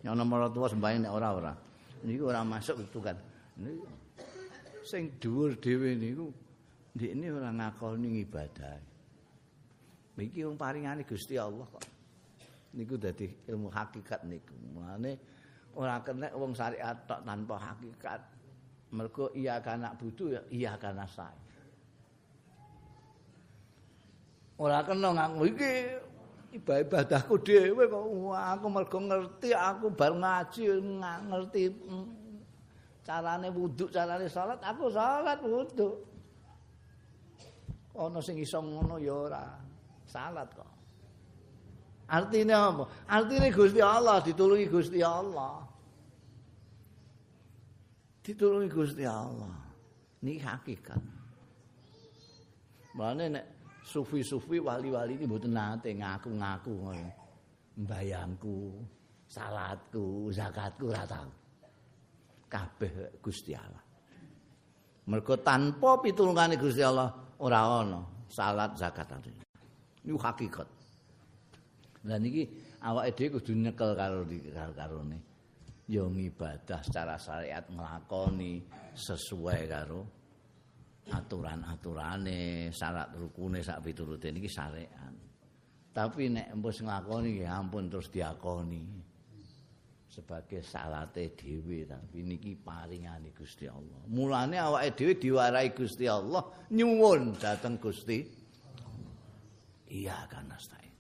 [0.01, 1.53] Yang nomor tua sembahyang nek ora ora.
[2.09, 3.17] Niku ora masuk hitungan.
[3.61, 3.85] Niku
[4.81, 6.33] sing dhuwur dhewe niku
[6.97, 8.81] ndekne ora ngakoni ibadah.
[10.17, 11.85] Niki wong paringane Gusti Allah kok.
[12.71, 14.55] niku dadi ilmu hakikat niku.
[14.75, 15.13] Mulane
[15.75, 18.21] ora kena wong syariat tok tanpa hakikat.
[18.91, 21.39] Mergo iya kana butuh ya iya kana sae.
[24.61, 25.73] Ora kena ngaku iki
[26.61, 28.05] ibadahku dhewe kok.
[28.37, 30.69] Aku mergo ngerti aku bar ngaji
[31.33, 32.07] ngerti mm,
[33.01, 36.05] carane wudu carane salat aku salat wudu
[37.97, 39.45] ana sing iso ngono ya ora
[40.05, 40.69] salat kok.
[42.11, 42.85] Artinya apa?
[43.09, 45.63] Artinya Gusti Allah ditulungi Gusti Allah.
[48.21, 49.55] Ditulungi Gusti Allah.
[50.21, 51.01] Ini hakikat.
[52.99, 53.60] Mana nek
[53.91, 57.11] sufi-sufi wali-wali ini mboten nate ngaku-ngaku ngono.
[57.83, 58.79] Mbayangku,
[59.27, 61.31] salatku, zakatku ora tau.
[62.47, 63.83] Kabeh Gusti Allah.
[65.11, 67.11] Mergo tanpa pitulungane Gusti Allah
[67.43, 69.31] ora ana salat zakat ate.
[70.07, 70.69] Niku hakikat.
[72.07, 72.47] Lah niki
[72.87, 74.23] awake dhewe kudu nyekel karo
[74.79, 75.19] karone.
[75.91, 78.63] Ya ngibadah secara syariat nglakoni
[78.95, 80.20] sesuai karo
[81.11, 85.13] aturan-aturane, syarat rukune sak piturute niki syariat.
[85.91, 89.11] Tapi nek empus nglakoni ya ampun terus diakoni.
[90.11, 94.03] Sebagai salate dhewe tapi niki paringane Gusti Allah.
[94.11, 98.19] Mulane awake dhewe diwarai Gusti Allah nyuwun dhateng Gusti.
[99.91, 100.95] Iya kan nasta'in.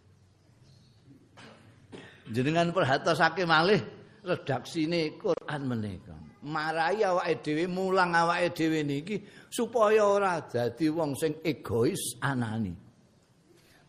[2.31, 3.83] Jenengan perhatosake malih
[4.23, 6.30] redaksine Quran menika.
[6.41, 9.20] Marai awake dhewe mulang awake dhewe niki
[9.53, 12.72] supaya ora dadi wong sing egois anani.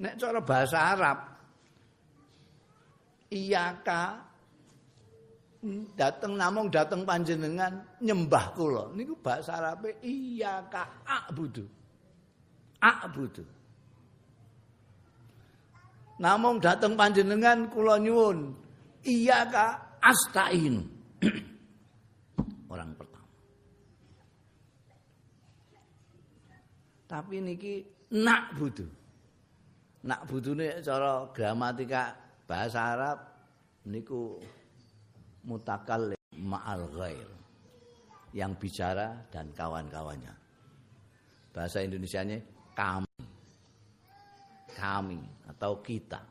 [0.01, 1.19] Nek cara bahasa Arab
[3.31, 4.31] iyaka
[5.95, 11.63] dateng namung dateng panjenengan nyembah kula niku bahasa Arabe iyaka a'budu.
[12.81, 13.45] A'budu.
[16.17, 18.57] Namung dateng panjenengan kula nyuwun
[19.05, 20.81] iyaka astain.
[27.11, 27.83] tapi niki
[28.15, 28.87] nak budu.
[30.07, 32.15] Nak budune cara gramatika
[32.47, 33.19] bahasa Arab
[33.83, 34.39] niku
[35.43, 37.29] mutakallim ma'al ghair
[38.31, 40.31] yang bicara dan kawan-kawannya.
[41.51, 42.39] Bahasa Indonesianya
[42.71, 43.19] kami.
[44.71, 45.19] Kami
[45.51, 46.23] atau kita.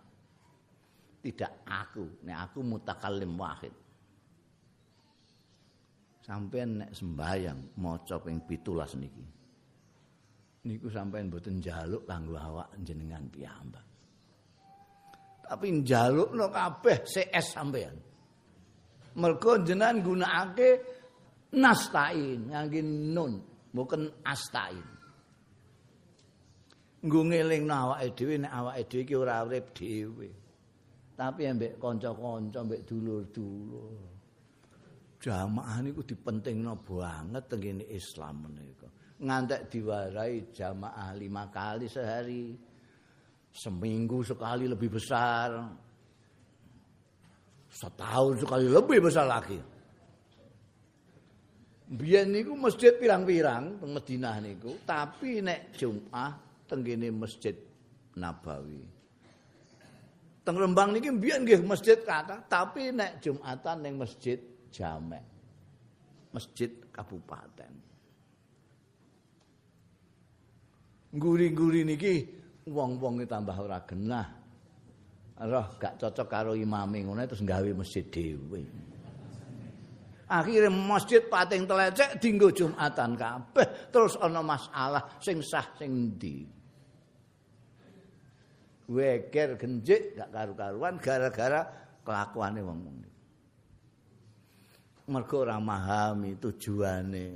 [1.21, 2.25] Tidak aku.
[2.25, 3.77] Nek aku mutakallim wahid.
[6.25, 9.40] Sampai nek sembayang maca ping 17 niki.
[10.67, 13.87] Niku sampean mboten njaluk kanggo awak jenengan piyambak.
[15.45, 17.97] Tapi njalukno kabeh CS sampean.
[19.19, 20.69] Mergo jenengan gunakake
[21.59, 23.43] nastain ngangge nun,
[23.75, 24.85] bukan astain.
[27.01, 30.29] Nggo ngelingno awake dhewe nek awake dhewe iki ora urip dhewe.
[31.17, 34.09] Tapi ambek kanca-kanca, ambek dulur-dulur.
[35.21, 38.89] Jamaah niku dipentingno banget tengene Islam menika.
[39.21, 42.57] Ngantek diwarai jamaah lima kali sehari.
[43.51, 45.71] Seminggu sekali lebih besar.
[47.71, 49.59] Setahun sekali lebih besar lagi.
[51.91, 56.39] Biar niku masjid pirang-pirang teng Madinah niku tapi nek Jumat
[56.71, 57.55] tenggene masjid
[58.15, 58.83] Nabawi.
[60.47, 64.39] Teng Rembang niki biyen nggih masjid kata tapi nek Jumatan ning masjid
[64.71, 65.31] Jamek
[66.31, 67.90] masjid kabupaten
[71.15, 72.15] nguri-nguri niki
[72.71, 74.29] wong-wong tambah ora genah.
[75.41, 78.61] Roh gak cocok karo imame ngono terus gawe masjid dhewe.
[80.31, 86.45] Akhire masjid pating telecek dinggo Jumatan kabeh terus ana masalah sing sah sing endi.
[88.91, 91.65] Weker genjik gak karu-karuan gara-gara
[92.05, 92.97] kelakuane wong-wong.
[95.11, 95.59] Mergo ora
[96.39, 97.29] tujuane.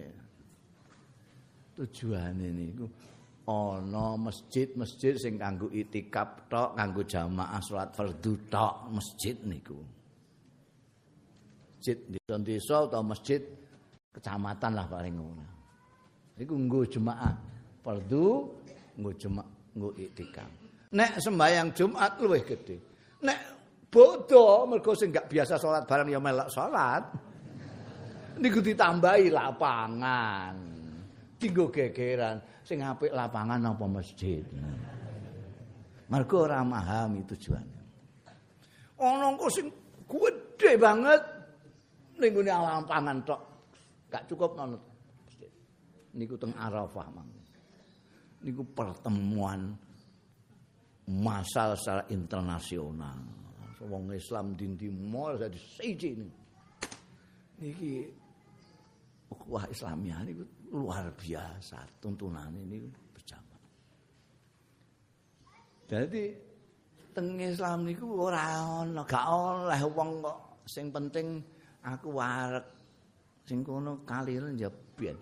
[1.75, 2.87] Tujuane niku
[3.45, 9.77] ana masjid-masjid sing kanggo itikaf tok, kanggo jamaah salat fardu tok, masjid niku.
[11.77, 13.45] Masjid di desa atau masjid
[14.17, 15.47] kecamatan lah paling ngono.
[16.41, 17.33] Iku nggo jemaah
[17.85, 18.49] fardu,
[18.97, 20.51] nggo jemaah nggo itikaf.
[20.95, 22.77] Nek sembahyang Jumat luwih gede.
[23.21, 23.39] Nek
[23.93, 27.03] bodoh mergo sing gak biasa salat bareng ya melok salat.
[28.41, 30.74] Niku ditambahi lapangan.
[31.45, 32.41] Tinggo gegeran.
[32.65, 34.41] sing apik lapangan apa masjid.
[36.09, 37.77] Mergo ora paham tujuane.
[38.97, 39.69] Ana kok sing
[40.09, 41.21] gede banget
[42.17, 43.41] ning ngene lapangan tok.
[44.09, 45.53] Gak cukup masjid.
[46.17, 47.29] Niku teng Arafah mang.
[48.41, 49.77] Niku pertemuan
[51.05, 53.45] masal secara internasional.
[53.85, 56.17] wong Islam dinti mall dadi siji
[57.61, 58.09] niki
[59.29, 63.71] ukhuwah Islamiyah niku luar biasa tuntunan ini berjamaah.
[65.87, 66.25] Jadi
[67.15, 68.43] teng Islam niku ora
[68.83, 71.39] ana gak oleh wong kok sing penting
[71.87, 72.67] aku warek
[73.47, 74.67] sing kono kaliren ya
[74.99, 75.15] ben.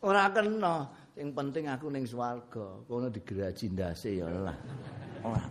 [0.00, 4.56] Ora kena sing penting aku ning swarga kono digeraji ndase ya lah.
[5.20, 5.44] Ora.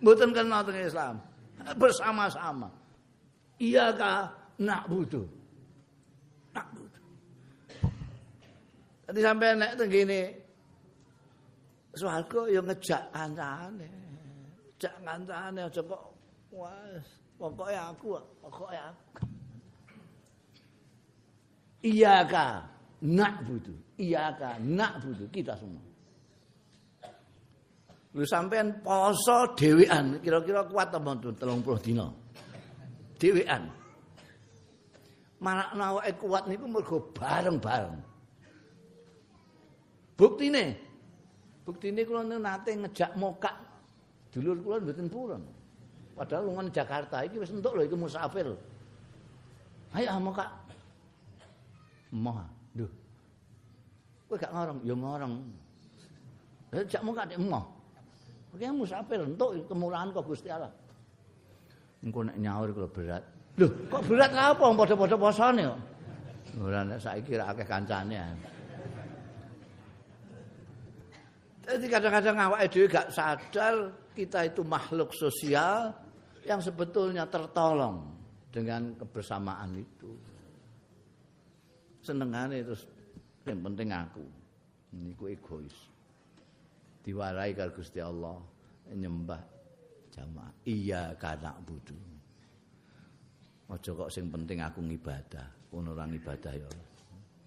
[0.00, 1.20] Mboten kena teng Islam.
[1.76, 2.72] Bersama-sama.
[3.60, 5.39] Iya kah nak butuh.
[9.10, 10.20] Tadi sampai nek teng kene
[11.98, 13.90] swarga ya ngejak kancane.
[14.78, 16.02] Ngejak kancane aja kok
[16.54, 19.26] wes pokoke aku, pokoke aku.
[21.82, 22.70] Iya kah
[23.02, 23.74] nak butuh.
[23.98, 25.82] Iya kah nak butuh kita semua.
[28.14, 32.06] Lu sampean poso dhewean, kira-kira kuat apa tuh 30 dina.
[33.18, 33.74] Dhewean.
[35.42, 38.09] Marakna awake kuat niku mergo bareng-bareng.
[40.20, 40.76] Buktine
[41.64, 43.56] Buktine kula nate ngejak mokak
[44.28, 45.42] dulur kula mboten purun.
[46.12, 48.52] Padahal lungan Jakarta iki wis entuk lho iku musafir.
[49.96, 50.50] Ayo mokak.
[52.12, 52.36] Moh.
[52.76, 52.90] Duh.
[54.28, 55.32] Kowe gak ngorong, ya ngorong.
[56.90, 57.64] Jak mokak nek moh.
[58.52, 60.70] Oke musafir entuk kemurahan kok Gusti Allah.
[62.04, 63.24] Engko nek nyaur kula berat.
[63.56, 65.80] Loh, kok berat apa padha-padha posane kok.
[66.60, 68.18] Ora nek saiki ra akeh kancane.
[71.60, 75.92] Jadi kadang-kadang awake dhewe gak sadar kita itu makhluk sosial
[76.44, 78.10] yang sebetulnya tertolong
[78.48, 80.10] dengan kebersamaan itu.
[82.00, 82.88] Senengane terus
[83.44, 84.24] yang penting aku.
[84.90, 85.76] Niku egois.
[87.00, 88.36] Diwarai karo Gusti Allah
[88.90, 89.40] nyembah
[90.10, 90.52] jamaah.
[90.66, 91.94] Iya kana budu.
[93.70, 96.66] Aja kok sing penting aku ngibadah, kono ora ibadah ya.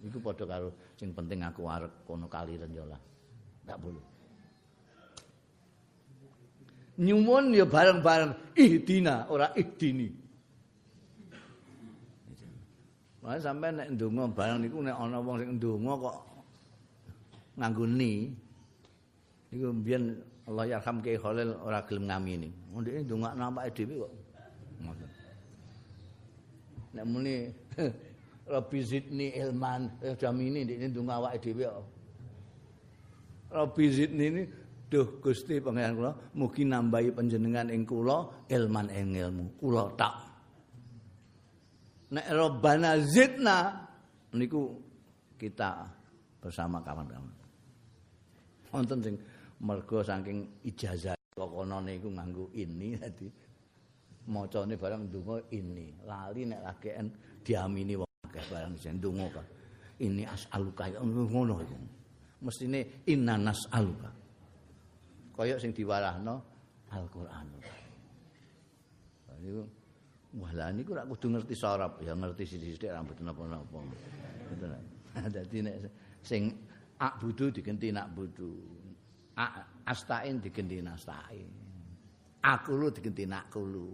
[0.08, 3.02] Iku padha karo sing penting aku arep kono kaliren ya lah.
[3.64, 4.06] Enggak boleh.
[6.94, 10.14] nyumun ya bareng-bareng ihdina ora ihdini
[13.24, 16.18] Wah sampe nek ndonga bareng niku nek ana wong sing ndonga kok
[17.56, 18.36] nganggo ni
[19.56, 22.52] iku mbiyen Allah yarham Ki Khalil ora gelem ngamini.
[22.76, 24.14] Ndek ndongakno awake dhewe kok.
[26.94, 27.48] Nek muni
[28.54, 31.88] Rabbi zidni ilman, eh jamini ndek ndonga awake dhewe kok.
[33.54, 34.44] Rabbi zidni ini
[34.94, 39.58] Duh Gusti pangeran kula mugi nambahi panjenengan ing kula ilman ing ilmu.
[39.58, 40.14] Kula tak.
[42.14, 43.74] Nek Rabbana zidna
[44.38, 44.70] niku
[45.34, 45.90] kita
[46.38, 47.34] bersama kawan-kawan.
[48.70, 49.16] Wonten sing
[49.66, 53.26] mergo saking ijazah kok kono niku nganggo ini dadi
[54.30, 56.06] macane barang ndonga ini.
[56.06, 57.08] Lali nek lageken
[57.42, 59.42] diamini wong akeh barang sing ndonga
[60.06, 61.78] Ini as'aluka ngono iku.
[62.44, 64.12] Mestine inna nas'aluka.
[65.34, 66.36] kaya sing diwarahno
[66.94, 67.50] Al-Qur'an.
[70.54, 73.78] Lah niku rak kudu ngerti sorab, ya ngerti sithik-sithik rambut napa-napa.
[73.82, 74.72] Ngoten.
[75.14, 75.76] Dadi nek
[76.22, 76.54] sing
[76.98, 78.54] ak budu digenti nak budu.
[79.84, 81.50] Astain digenti nastain.
[82.46, 83.90] Aku lu digenti nak kulu.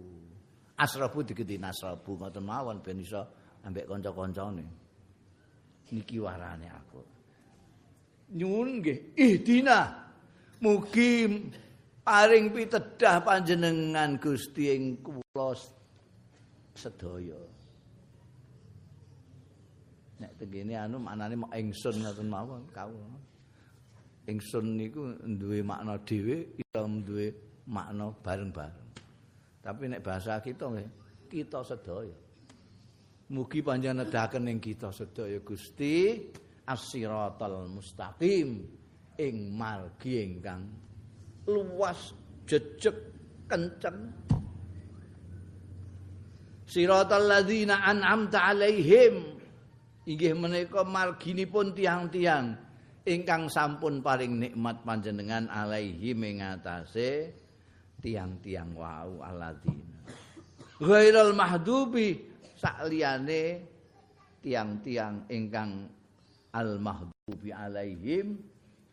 [0.80, 3.20] Asrabu digenti nasrabu ngoten mawon ben iso
[3.64, 4.64] ambek kanca-kancane.
[5.90, 7.19] Niki warane aku.
[8.30, 10.00] Nyuwun nggih, ihdina
[10.60, 11.24] Mugi
[12.04, 15.56] paring pitedah panjenengan Gusti ing kula
[16.76, 17.40] sedaya.
[20.20, 23.16] Nek tengene anu maknane ingsun ngoten mawon kawula.
[24.28, 27.32] Ingsun niku duwe makna dhewe, iso duwe
[27.64, 28.88] makna bareng-bareng.
[29.64, 30.88] Tapi nek bahasa kita nggih,
[31.32, 32.16] kita sedaya.
[33.32, 36.20] Mugi panjenengan nedahaken ing kita sedaya Gusti
[36.66, 38.80] as-siratal mustaqim.
[39.20, 40.64] ing margi ingkang
[41.44, 42.16] luas
[42.48, 42.96] jejeg
[43.44, 44.08] kenceng
[46.70, 49.36] Siratal ladzina an'amta alaihim
[50.06, 52.54] inggih menika marginipun tiang-tiang
[53.04, 56.38] ingkang sampun paring nikmat panjenengan alaihim ing
[58.00, 60.00] tiang-tiang wau alladzina
[60.80, 62.16] ghairul mahdubi
[62.56, 63.66] sakliyane
[64.40, 65.90] tiang-tiang ingkang
[66.54, 68.38] al mahdubi alaihim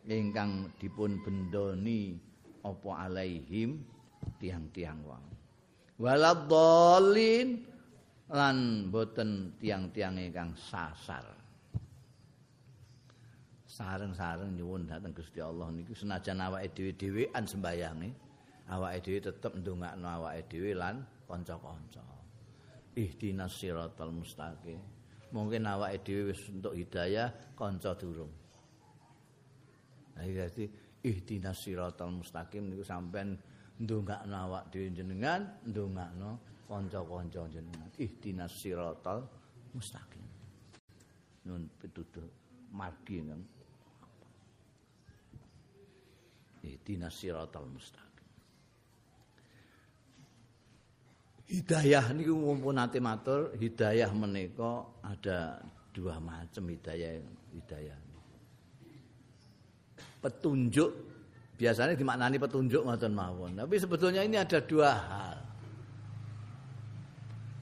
[0.07, 2.15] ingkang dipun bendoni
[2.63, 3.81] apa alaihim
[4.39, 5.25] tiang-tiang wong.
[5.97, 7.65] Waladhalin
[8.29, 11.25] lan boten tiang-tiang ingkang sasar.
[13.67, 18.09] Sareng-sareng nyuwun dhateng Gusti Allah niku senajan awake dhewe-dhewean sembayange
[18.73, 22.01] awake dhewe tetep ndongakno awake dhewe lan kanca-kanca.
[22.97, 24.96] Ihdinas siratal mustaqim.
[25.27, 28.31] Mungkin awake dhewe wis entuk hidayah, kanca durung.
[30.15, 30.65] Nah, jadi
[31.03, 33.37] ihdinas siratal mustaqim niku sampean
[33.77, 37.91] ndongakno awak dhewe jenengan, ndongakno kanca-kanca jenengan.
[37.99, 39.27] Ihdinas siratal
[39.75, 40.25] mustaqim.
[41.45, 42.27] Nun pituduh
[42.71, 43.43] margi nang.
[46.63, 48.06] Ihdinas siratal mustaqim.
[51.47, 55.63] Hidayah niku mumpun nate matur, hidayah menika ada
[55.95, 57.23] dua macam hidayah
[57.55, 57.95] hidayah.
[60.19, 60.91] Petunjuk
[61.55, 63.55] biasanya dimaknani petunjuk ngoten mawon.
[63.55, 65.37] Tapi sebetulnya ini ada dua hal.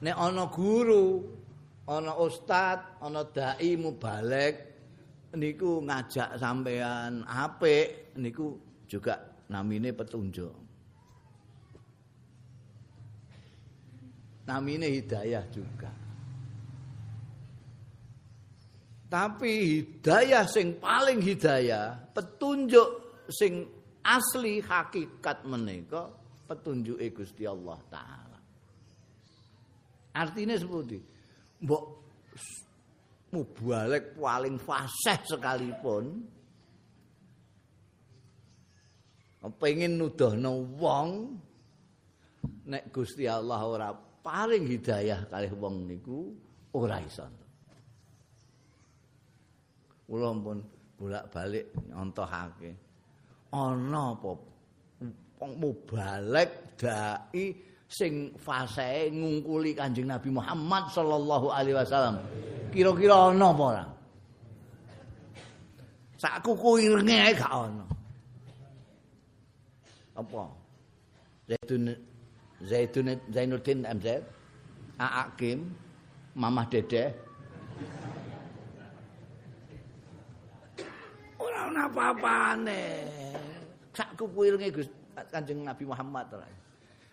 [0.02, 1.22] Nek ana guru,
[1.86, 4.54] ana ustad, ana dai mubalek
[5.38, 8.58] niku ngajak sampean apik niku
[8.90, 9.14] juga
[9.46, 10.65] namine petunjuk.
[14.46, 15.90] Namine hidayah juga.
[19.06, 22.88] Tapi hidayah sing paling hidayah, petunjuk
[23.30, 23.66] sing
[24.02, 26.10] asli hakikat menika
[26.46, 28.38] petunjuk Gusti Allah taala.
[30.14, 30.98] Artinya seperti
[31.62, 31.84] mbok
[33.34, 36.04] mubalek paling fasih sekalipun
[39.58, 41.10] pengen nuduhno wong
[42.66, 43.90] nek Gusti Allah ora
[44.26, 46.34] paling hidayah kalih wong niku
[46.74, 47.22] ora iso.
[50.10, 50.58] Kula pun
[50.98, 52.74] bolak-balik nyontohake.
[53.54, 54.30] Ana apa
[55.38, 57.54] wong mubalek dai
[57.86, 62.18] sing fase ngungkuli Kanjeng Nabi Muhammad sallallahu alaihi wasallam.
[62.74, 63.84] Kira-kira ana apa ora?
[66.18, 67.86] Sak kuku irenge gak ana.
[70.18, 70.42] Apa?
[71.46, 71.94] Zaitun
[72.64, 74.24] Zaidun Zainuddin MZ
[74.96, 75.76] Aakim
[76.32, 77.12] Mamah Dede
[81.36, 82.82] Ora ana apa-apane.
[83.92, 84.88] Sak kuwirnge Gus
[85.28, 86.26] Kanjeng Nabi Muhammad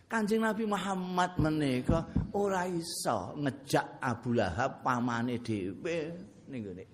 [0.08, 6.14] Kanjeng Nabi Muhammad menika ora iso ngejak Abu Lahab pamane dhewe.
[6.48, 6.86] Ning ngene.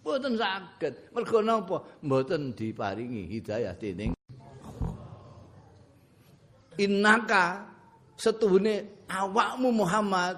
[0.00, 0.94] Mboten saged.
[1.12, 1.76] Mergo napa?
[2.00, 4.13] Mboten diparingi hidayah dening
[6.78, 7.66] innaka
[8.16, 10.36] setuhune awakmu Muhammad.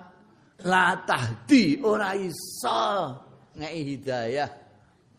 [0.65, 3.13] La tahdi ora iso.
[3.57, 4.51] Ngei hidayah.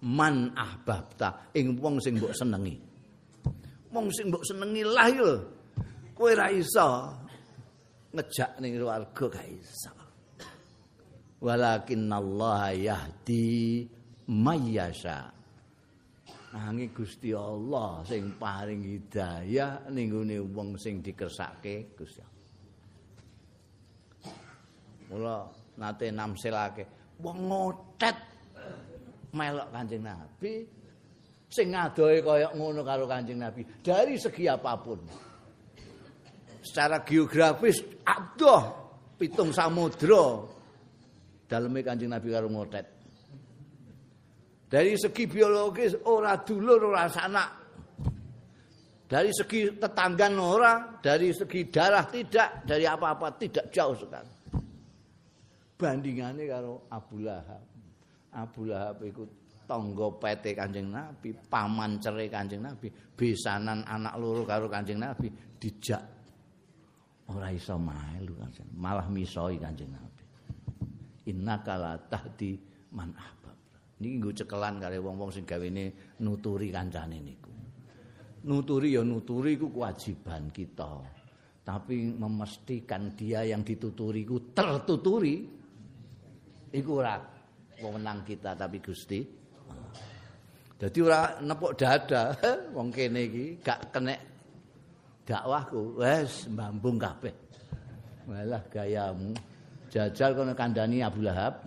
[0.01, 1.53] Man ahbabta.
[1.53, 2.75] Ing wong sing mbok senengi.
[3.93, 5.31] Wong sing mbok senengi lah yo.
[6.17, 7.13] Kowe ora iso.
[8.13, 9.93] Ngejak ning warga gak iso.
[11.37, 13.85] Walakin Allah yahdi
[14.25, 15.36] mayyasha
[16.47, 20.15] Nanging Gusti Allah sing paring hidayah ning
[20.55, 22.35] wong sing dikersake Gusti Allah.
[25.11, 25.37] Mula
[25.75, 26.83] nate namselake
[27.19, 28.17] wong ngotet
[29.35, 30.63] melok Kanjeng Nabi
[31.51, 35.03] sing ngadohe kaya ngono karo Kanjeng Nabi dari segi apapun.
[36.63, 38.63] Secara geografis adoh
[39.19, 40.47] pitung samudra
[41.43, 42.96] daleme Kanjeng Nabi karo ngotet.
[44.67, 47.49] Dari segi biologis ora dulur ora sanak.
[49.07, 54.27] Dari segi tetanggan ora, dari segi darah tidak, dari apa-apa tidak jauh sekali.
[55.79, 57.63] Bandingannya karo Abu Lahab.
[58.35, 59.23] Abu Lahab itu
[59.63, 66.03] tonggo pete Kanjeng Nabi, paman cerai Kanjeng Nabi, besanan anak loro karo Kanjeng Nabi dijak
[67.31, 70.23] ora iso Kanjeng, malah misoi Kanjeng Nabi.
[71.27, 72.55] Innaka la tahdi
[72.95, 73.11] man
[73.97, 77.49] Niki nggo cekelan kare wong-wong sing gawene nuturi kancane niku.
[78.45, 81.01] Nuturi ya nuturi iku kewajiban kita.
[81.65, 85.43] Tapi memastikan dia yang dituturi ku tertuturi
[86.71, 87.17] iku ora
[87.81, 89.19] wewenang kita tapi Gusti.
[90.77, 92.37] Dadi ora nepuk dada
[92.77, 94.21] wong kene iki gak kenek
[95.25, 97.33] dakwahku wis mbambung kabeh.
[98.29, 99.33] Walah gayamu
[99.89, 101.65] jajal kono kandhani Abu Lahab.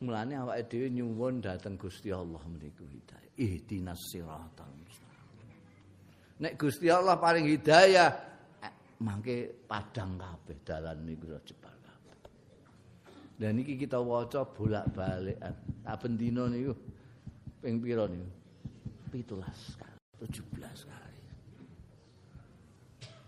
[0.00, 3.36] Mulane awake dhewe nyuwun dhateng Gusti Allah meniku hidayah.
[3.36, 5.28] Ihdinas siratal mustaqim.
[6.40, 8.08] Nek Gusti Allah paring hidayah,
[8.64, 8.72] eh,
[9.04, 12.16] mangke padang kabeh dalan niku jebal kabeh.
[13.36, 15.36] Dan iki kita waca bolak-balik.
[15.84, 16.72] Saben dina niku
[17.60, 18.28] ping pira niku?
[19.12, 21.20] 17 kali, 17 kali.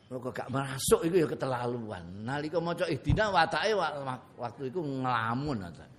[0.09, 2.05] Kok gak masuk iku ya keterlaluan.
[2.25, 3.77] Nalika maca ihdina watake
[4.41, 5.92] waktu iku ngelamun aja.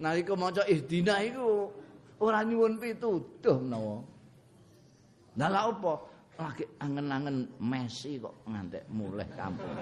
[0.00, 1.68] Nalika maca ihdina iku
[2.24, 4.00] ora nyuwun pituduh menawa.
[5.38, 5.92] Lah lha apa?
[6.40, 9.76] Lagi angen-angen Messi kok ngantek mulih kampung.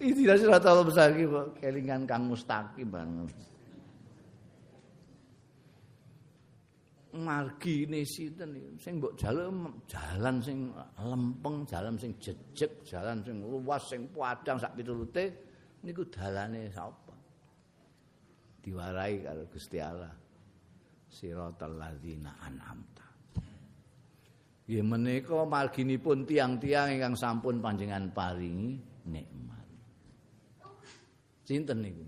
[0.00, 3.32] Iki siratal mustaqim kok kelingan Kang Mustaqim banget.
[7.16, 10.68] margine sinten sing mbok jalan jalan sing
[11.00, 15.32] lempeng, jalan sing jejeg, jalan sing luas, sing padang sak pitulute
[15.86, 17.14] niku dalane sapa?
[18.58, 20.10] Diwarai karo Gusti Allah.
[21.06, 23.06] Siratal ladzina an'amta.
[24.66, 28.74] Ya menika marginipun tiang-tiang ingkang sampun panjenengan paringi
[29.06, 29.66] nikmat.
[31.46, 32.06] Sinten niku?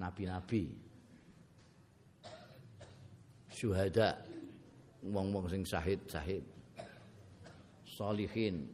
[0.00, 0.64] Nabi-nabi.
[3.52, 4.16] Syuhada.
[5.04, 6.40] Wong-wong sing syahid-syahid.
[7.84, 8.72] Solihin.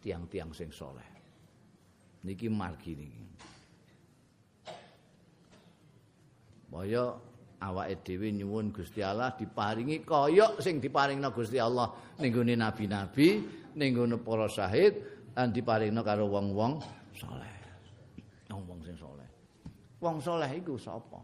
[0.00, 1.17] Tiang-tiang sing soleh.
[2.26, 3.24] Niki margi niki.
[6.68, 7.10] Kaya
[7.58, 11.90] awake dhewe nyuwun Gusti Allah diparingi kaya sing diparingna Gusti Allah
[12.22, 13.42] ning nabi-nabi,
[13.74, 13.90] ning
[14.22, 14.94] para syahid,
[15.34, 16.78] lan diparingna karo wong-wong
[17.18, 17.50] saleh.
[18.46, 19.26] Wong-wong sing saleh.
[19.98, 21.18] Wong saleh iku sapa?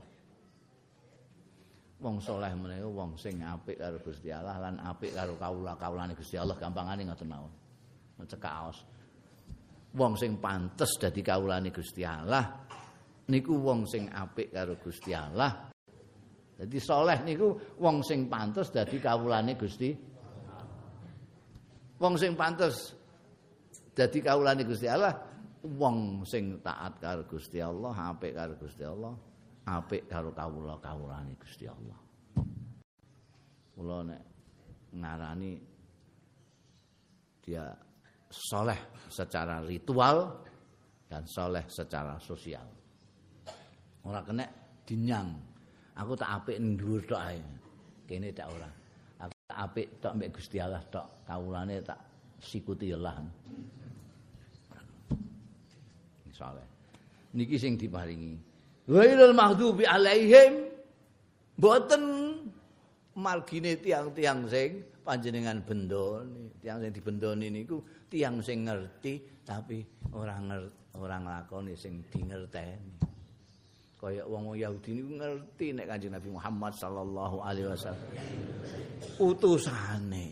[2.03, 6.59] Wong saleh menika wong sing apik karo Gusti Allah lan apik karo kawula-kawulane Gusti Allah
[6.59, 7.53] gampangane ngoten mawon.
[8.19, 8.83] Mencekak aos.
[9.95, 12.43] Wong sing pantes dadi kawulane Gusti Allah
[13.31, 15.71] niku wong sing apik karo Gusti Allah.
[16.55, 19.91] Dadi saleh niku wong sing pantes dadi kawulane Gusti
[21.99, 22.95] Wong sing pantes
[23.95, 25.15] dadi kawulane Gusti Allah
[25.65, 29.15] wong sing taat karo Gusti Allah apik karo Gusti Allah
[29.65, 31.99] apik karo kawula kawulane Gusti Allah
[33.75, 34.23] kula nek
[34.95, 35.53] ngarani
[37.43, 37.67] dia
[38.35, 40.43] soleh secara ritual
[41.07, 42.67] dan soleh secara sosial.
[44.03, 44.45] Ora kena
[44.83, 45.31] dinyang.
[45.95, 47.39] Aku tak apik dhuwur tok ae.
[48.05, 48.71] Kene tak ora.
[49.23, 51.23] Aku tak apik tok mbek Gusti Allah tok.
[51.25, 52.01] Kawulane tak
[52.43, 53.23] sikuti Allah
[56.35, 56.67] saleh.
[57.39, 58.35] Niki sing diparingi.
[58.91, 60.75] Ghairul maghdubi alaihim.
[61.55, 62.03] Boten
[63.15, 67.79] margine tiang-tiang sing panjenengan bendoni, tiang sing dibendoni niku
[68.09, 71.19] tiang sing ngerti tapi ora ngerti, ora
[71.77, 73.05] sing dingerteni.
[74.05, 78.05] Kaya wong Yahudi niku ngerti nek Kanjeng Nabi Muhammad sallallahu alaihi wasallam
[79.17, 80.29] utusane.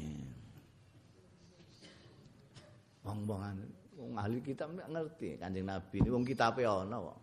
[3.00, 3.56] Wong-wongan
[3.96, 7.18] wong ahli kitab ngerti Kanjeng Nabi ini wong kitabe ana kok.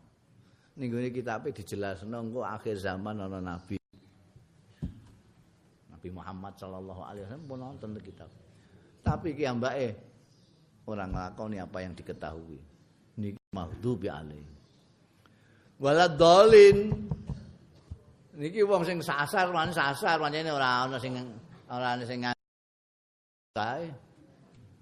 [0.81, 3.77] Ning gone kitabe dijelasno engko akhir zaman ana nabi.
[5.93, 8.29] Nabi Muhammad sallallahu alaihi wasallam pun nonton kitab.
[9.05, 10.08] Tapi ki ambake
[10.89, 12.57] ora nglakoni apa yang diketahui.
[13.21, 14.53] Niki maghdubi alaihi.
[15.77, 16.89] Walad dolin.
[18.39, 21.13] Niki wong sing sasar, wan sasar, pancene ora ana sing
[21.69, 22.25] ora ana sing
[23.53, 23.85] kae.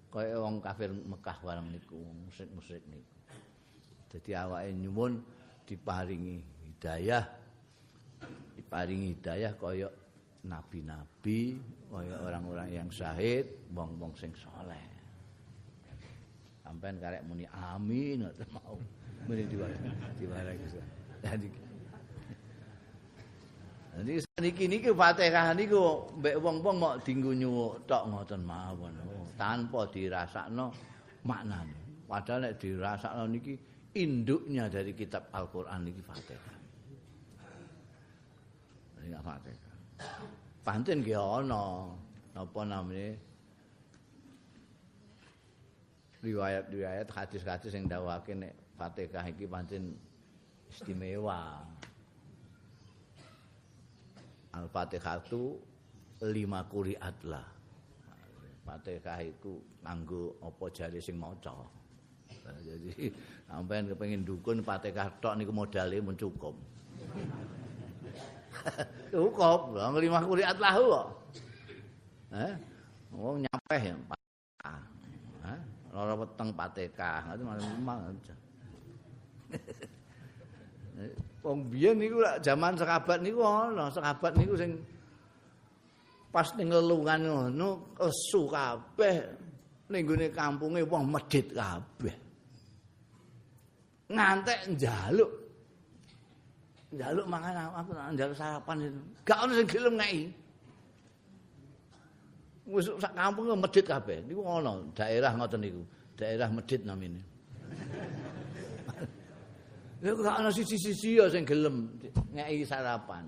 [0.08, 3.14] kaya wong kafir Mekah bareng niku musyrik-musyrik niku.
[4.08, 5.20] Dadi awake nyuwun
[5.68, 7.28] diparingi hidayah
[8.58, 9.88] diparingi hidayah kaya
[10.48, 11.60] nabi-nabi,
[11.92, 14.97] kaya orang-orang yang syahid, wong-wong sing saleh.
[16.68, 18.76] Sampeyan karek muni amin ngoten mau.
[19.24, 19.80] Muni diwarai
[20.20, 20.84] diwarai Gusti.
[21.24, 21.48] Dadi
[23.98, 24.14] Jadi
[24.44, 28.94] niki niki Fatihah niku mbek wong-wong mok dinggo nyuwuk tok ngoten mawon.
[29.38, 30.74] tanpa dirasakno
[31.24, 32.06] maknane.
[32.06, 33.54] Padahal nek dirasakno niki
[33.98, 36.56] induknya dari kitab Al-Qur'an niki Fatihah.
[39.02, 39.74] Ini Fatihah.
[40.62, 41.90] Pantun ki ana
[42.38, 43.18] apa namanya
[46.26, 49.98] riwayat-riwayat hadis-hadis yang dawake nek Fatihah iki pancen
[50.70, 51.66] istimewa.
[54.54, 55.58] Al-Fatihah itu
[56.26, 57.46] lima kuriat lah.
[58.66, 61.54] Fatihah iku nganggo apa jare sing maca.
[62.64, 63.12] Jadi
[63.48, 66.56] sampean kepengin dukun Fatihah tok niku modale mun cukup.
[69.14, 71.08] cukup, lima kuliat lahu kok.
[72.34, 72.54] Eh?
[73.14, 73.96] Wong nyapeh ya.
[75.98, 78.36] Lara weteng aja.
[81.42, 84.78] Wong biyen niku zaman sekabat niku ana, sekabat niku sing
[86.30, 89.26] pas ning lelungan ngono kesu kabeh.
[89.90, 92.14] Ning gone kampunge wong medhit kabeh.
[94.14, 95.32] Ngantek njaluk.
[96.94, 98.86] Njaluk mangan aku njaluk sarapan.
[99.26, 100.22] Gak ono sing gelem ngeki
[102.68, 105.82] wis sak kampung medhit kabeh niku ono daerah ngoten niku
[106.20, 107.22] daerah medhit namine
[109.98, 111.90] Ya gak ana siji-siji ya sing gelem
[112.30, 113.26] ngeki sarapan.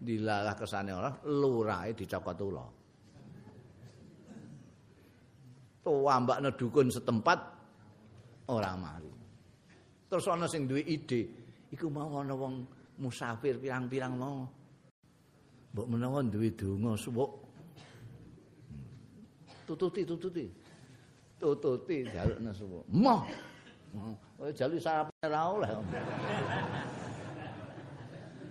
[0.00, 2.64] Dilalah kesane ora lurahe dicokot ula.
[5.84, 7.38] Tuambakne dukun setempat
[8.48, 9.12] ora mari.
[10.08, 11.28] Terus ana sing duwe ide,
[11.68, 12.64] iku mau ana wong
[13.04, 14.48] musafir pirang-pirang mau.
[15.76, 17.41] Mbok menawa duwe donga suwuk.
[19.72, 20.44] Tututi tututi.
[21.40, 22.84] Tututi jalukna suwuk.
[22.92, 23.24] Moh.
[24.36, 25.70] Oh, jaluk sarapan ora oleh.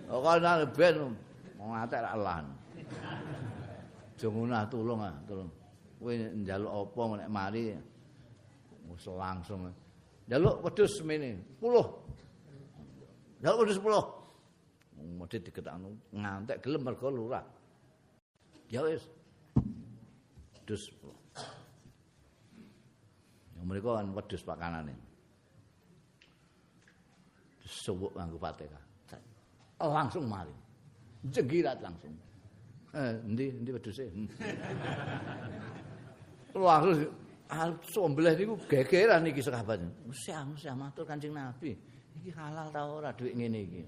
[0.10, 1.14] Oh, kana ben
[1.62, 2.46] ngatek ra lan.
[4.18, 5.46] Jongunah tulung ah, tulung.
[6.02, 7.78] Kowe njaluk apa nek mari
[8.90, 9.70] wis langsung.
[10.26, 13.46] Jaluk wedhus semene, 10.
[13.46, 15.22] Jaluk wedhus 10.
[15.22, 17.46] Mesti diketakno ngantek gelem mergo lurah.
[18.74, 19.06] Ya wis.
[20.72, 21.04] Wedhus 10.
[23.60, 24.96] Yang mereka kan wedhus pakanane.
[27.68, 28.80] Suwuk nganggo pateka.
[29.84, 30.56] Langsung mari.
[31.28, 32.16] Jegirat langsung.
[32.96, 34.08] Eh, endi endi wedhuse?
[36.56, 37.04] Langsung
[37.92, 39.84] sombleh niku gegeran iki sahabat.
[40.08, 41.76] Usia, usia matur Kanjeng Nabi.
[42.24, 43.84] Iki halal ta ora dhuwit ngene iki.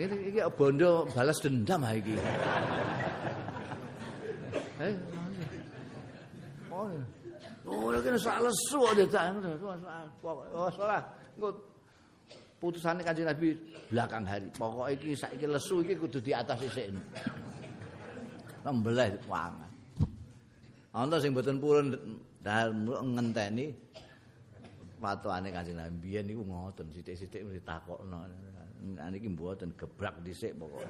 [0.00, 2.16] Ini iki bondo balas dendam ha iki.
[4.82, 4.94] Eh.
[6.72, 6.90] Oh.
[7.62, 9.38] Oh, kene sak lesu kok dadak.
[10.74, 11.02] Salah.
[11.38, 11.48] Engko
[12.58, 13.54] putusane Kanjeng Nabi
[13.86, 14.50] belakang hari.
[14.50, 16.90] Pokoke iki saiki lesu iki kudu di atas isik.
[18.66, 19.72] Nembelih wangan.
[20.92, 21.96] ana sing mboten purun
[23.16, 23.72] ngenteni
[25.00, 28.28] watuane Kanjeng Nabi biyen niku ngoten sithik-sithik mesti takokno
[29.08, 30.84] niki mboten gebrak dhisik pokoke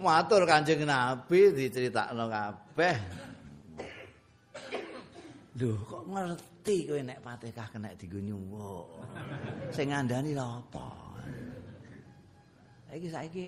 [0.00, 2.96] matur Kanjeng Nabi diceritakno kabeh
[5.56, 8.86] Lho kok ngerti kowe nek Fatihah kena dienggo nyuwuk.
[9.72, 10.88] Sing ngandani lha apa?
[12.92, 13.44] Iki saiki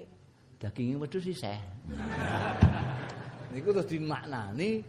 [0.57, 1.61] daginge wedhus isih.
[3.53, 4.81] Niku terus dimaknani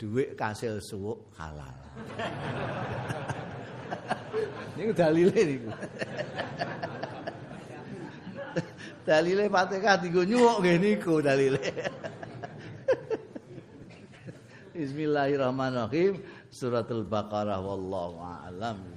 [0.00, 1.76] dhuwit kasil suwuk halal.
[4.80, 5.68] niku dalile niku.
[9.08, 11.62] dalile Fatihah dienggo nyuwuk nggih niku dalile.
[14.76, 16.20] Bismillahirrahmanirrahim.
[16.52, 18.91] Suratul Baqarah wallahu a'lam.